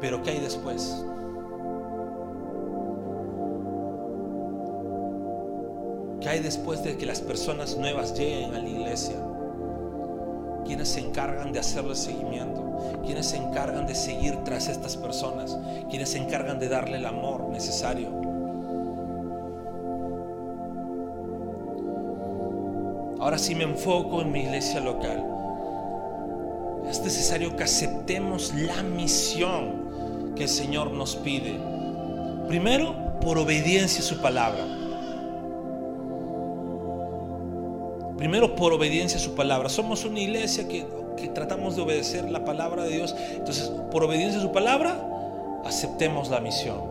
[0.01, 1.03] Pero ¿qué hay después?
[6.21, 9.15] ¿Qué hay después de que las personas nuevas lleguen a la iglesia?
[10.65, 12.65] ¿Quiénes se encargan de hacerle seguimiento?
[13.05, 15.57] quienes se encargan de seguir tras estas personas,
[15.89, 18.09] quienes se encargan de darle el amor necesario.
[23.19, 25.23] Ahora sí me enfoco en mi iglesia local.
[26.89, 31.57] Es necesario que aceptemos la misión que el Señor nos pide.
[32.47, 34.74] Primero, por obediencia a su palabra.
[38.25, 39.69] Primero, por obediencia a su palabra.
[39.69, 40.83] Somos una iglesia que
[41.15, 43.15] que tratamos de obedecer la palabra de Dios.
[43.33, 44.99] Entonces, por obediencia a su palabra,
[45.63, 46.81] aceptemos la misión.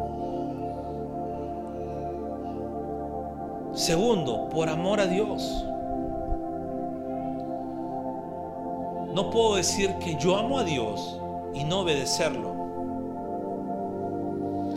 [3.74, 5.64] Segundo, por amor a Dios.
[9.12, 11.20] No puedo decir que yo amo a Dios
[11.52, 12.54] y no obedecerlo.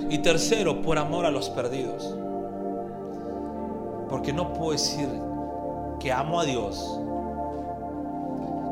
[0.10, 2.18] Y tercero, por amor a los perdidos.
[4.10, 5.08] Porque no puedo decir
[6.00, 7.00] que amo a Dios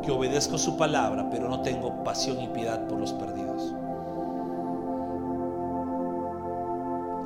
[0.05, 3.73] que obedezco su palabra, pero no tengo pasión y piedad por los perdidos.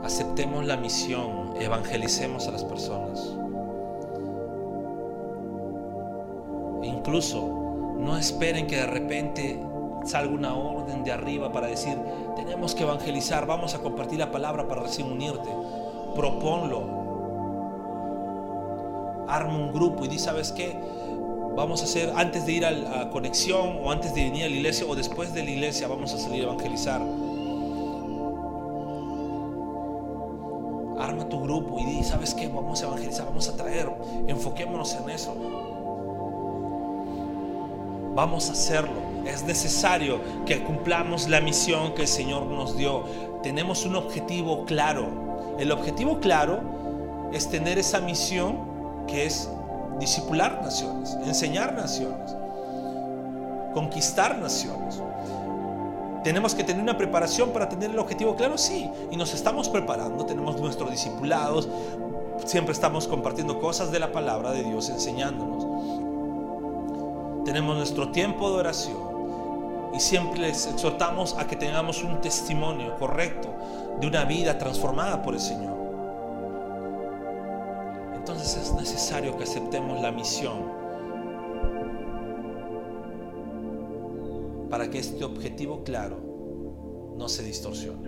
[0.03, 3.35] Aceptemos la misión, evangelicemos a las personas.
[6.81, 9.59] Incluso no esperen que de repente
[10.05, 11.97] salga una orden de arriba para decir,
[12.35, 15.49] tenemos que evangelizar, vamos a compartir la palabra para recién unirte.
[16.15, 16.98] Proponlo.
[19.29, 20.75] Arma un grupo y di, ¿sabes qué?
[21.59, 24.55] vamos a hacer antes de ir a la conexión o antes de venir a la
[24.55, 27.01] iglesia o después de la iglesia vamos a salir a evangelizar.
[30.97, 32.47] Arma tu grupo y di, ¿sabes qué?
[32.47, 33.91] Vamos a evangelizar, vamos a traer,
[34.27, 35.35] enfoquémonos en eso.
[38.15, 39.09] Vamos a hacerlo.
[39.25, 43.03] Es necesario que cumplamos la misión que el Señor nos dio.
[43.43, 45.55] Tenemos un objetivo claro.
[45.59, 46.61] El objetivo claro
[47.33, 48.68] es tener esa misión
[49.09, 49.49] que es
[49.99, 52.33] Discipular naciones, enseñar naciones,
[53.73, 55.01] conquistar naciones.
[56.23, 58.57] ¿Tenemos que tener una preparación para tener el objetivo claro?
[58.57, 61.67] Sí, y nos estamos preparando, tenemos nuestros discipulados,
[62.45, 65.65] siempre estamos compartiendo cosas de la palabra de Dios, enseñándonos.
[67.43, 68.97] Tenemos nuestro tiempo de oración
[69.93, 73.49] y siempre les exhortamos a que tengamos un testimonio correcto
[73.99, 75.88] de una vida transformada por el Señor.
[78.29, 80.71] Entonces es necesario que aceptemos la misión
[84.69, 86.17] para que este objetivo claro
[87.17, 88.07] no se distorsione.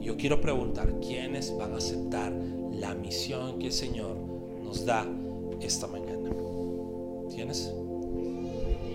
[0.00, 2.32] Yo quiero preguntar, ¿quiénes van a aceptar
[2.70, 4.14] la misión que el Señor
[4.62, 5.06] nos da
[5.62, 6.30] esta mañana?
[7.30, 7.72] ¿Tienes?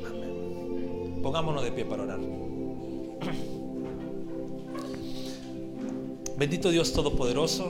[0.08, 1.22] Amén.
[1.24, 2.20] Pongámonos de pie para orar.
[6.38, 7.70] Bendito Dios Todopoderoso.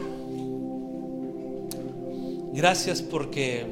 [2.54, 3.64] Gracias porque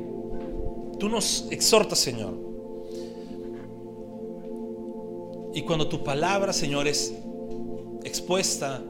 [0.99, 2.33] tú nos exhortas, Señor.
[5.55, 7.13] Y cuando tu palabra, Señor, es
[8.03, 8.83] expuesta,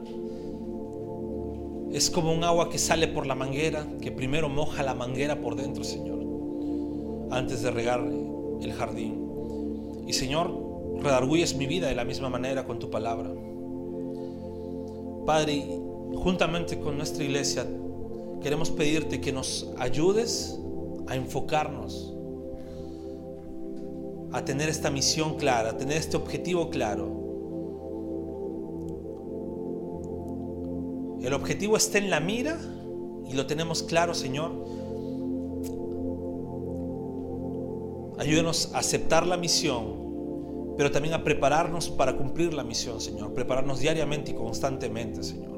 [1.92, 5.56] es como un agua que sale por la manguera, que primero moja la manguera por
[5.56, 6.18] dentro, Señor,
[7.30, 8.04] antes de regar
[8.60, 10.02] el jardín.
[10.06, 10.52] Y Señor,
[11.00, 13.30] redarguyes mi vida de la misma manera con tu palabra.
[15.24, 15.64] Padre,
[16.16, 17.66] juntamente con nuestra iglesia,
[18.42, 20.58] queremos pedirte que nos ayudes
[21.06, 22.14] a enfocarnos,
[24.32, 27.22] a tener esta misión clara, a tener este objetivo claro.
[31.22, 32.60] El objetivo está en la mira
[33.26, 34.52] y lo tenemos claro, Señor.
[38.18, 43.32] Ayúdanos a aceptar la misión, pero también a prepararnos para cumplir la misión, Señor.
[43.32, 45.53] Prepararnos diariamente y constantemente, Señor.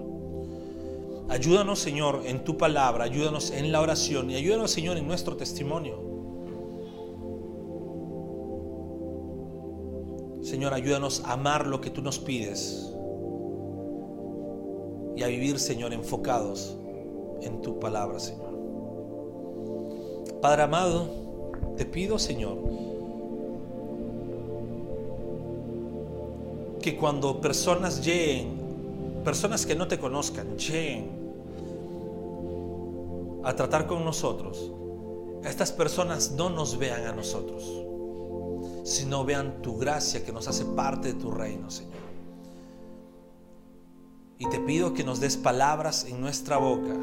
[1.28, 5.98] Ayúdanos, Señor, en tu palabra, ayúdanos en la oración y ayúdanos, Señor, en nuestro testimonio.
[10.40, 12.92] Señor, ayúdanos a amar lo que tú nos pides
[15.16, 16.76] y a vivir, Señor, enfocados
[17.42, 18.54] en tu palabra, Señor.
[20.40, 21.08] Padre amado,
[21.76, 22.58] te pido, Señor,
[26.80, 28.60] que cuando personas lleguen,
[29.24, 31.15] personas que no te conozcan, lleguen
[33.46, 34.72] a tratar con nosotros,
[35.44, 37.62] estas personas no nos vean a nosotros,
[38.82, 41.94] sino vean tu gracia que nos hace parte de tu reino, Señor.
[44.38, 46.96] Y te pido que nos des palabras en nuestra boca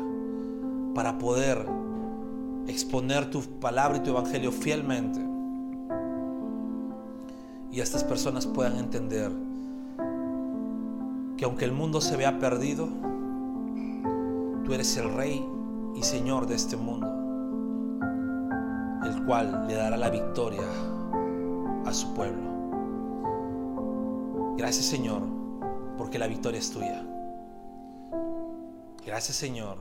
[0.93, 1.65] para poder
[2.67, 5.21] exponer tu palabra y tu evangelio fielmente.
[7.71, 9.31] Y estas personas puedan entender
[11.37, 12.89] que aunque el mundo se vea perdido,
[14.65, 15.53] tú eres el rey
[15.95, 17.07] y señor de este mundo,
[19.05, 20.67] el cual le dará la victoria
[21.85, 22.53] a su pueblo.
[24.57, 25.23] Gracias Señor,
[25.97, 27.05] porque la victoria es tuya.
[29.05, 29.79] Gracias Señor,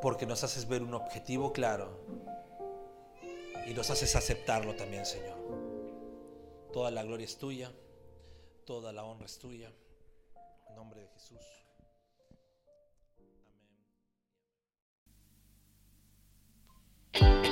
[0.00, 1.90] porque nos haces ver un objetivo claro
[3.66, 5.36] y nos haces aceptarlo también Señor.
[6.72, 7.72] Toda la gloria es tuya,
[8.64, 9.72] toda la honra es tuya.
[10.68, 11.57] En nombre de Jesús.
[17.20, 17.47] Bye.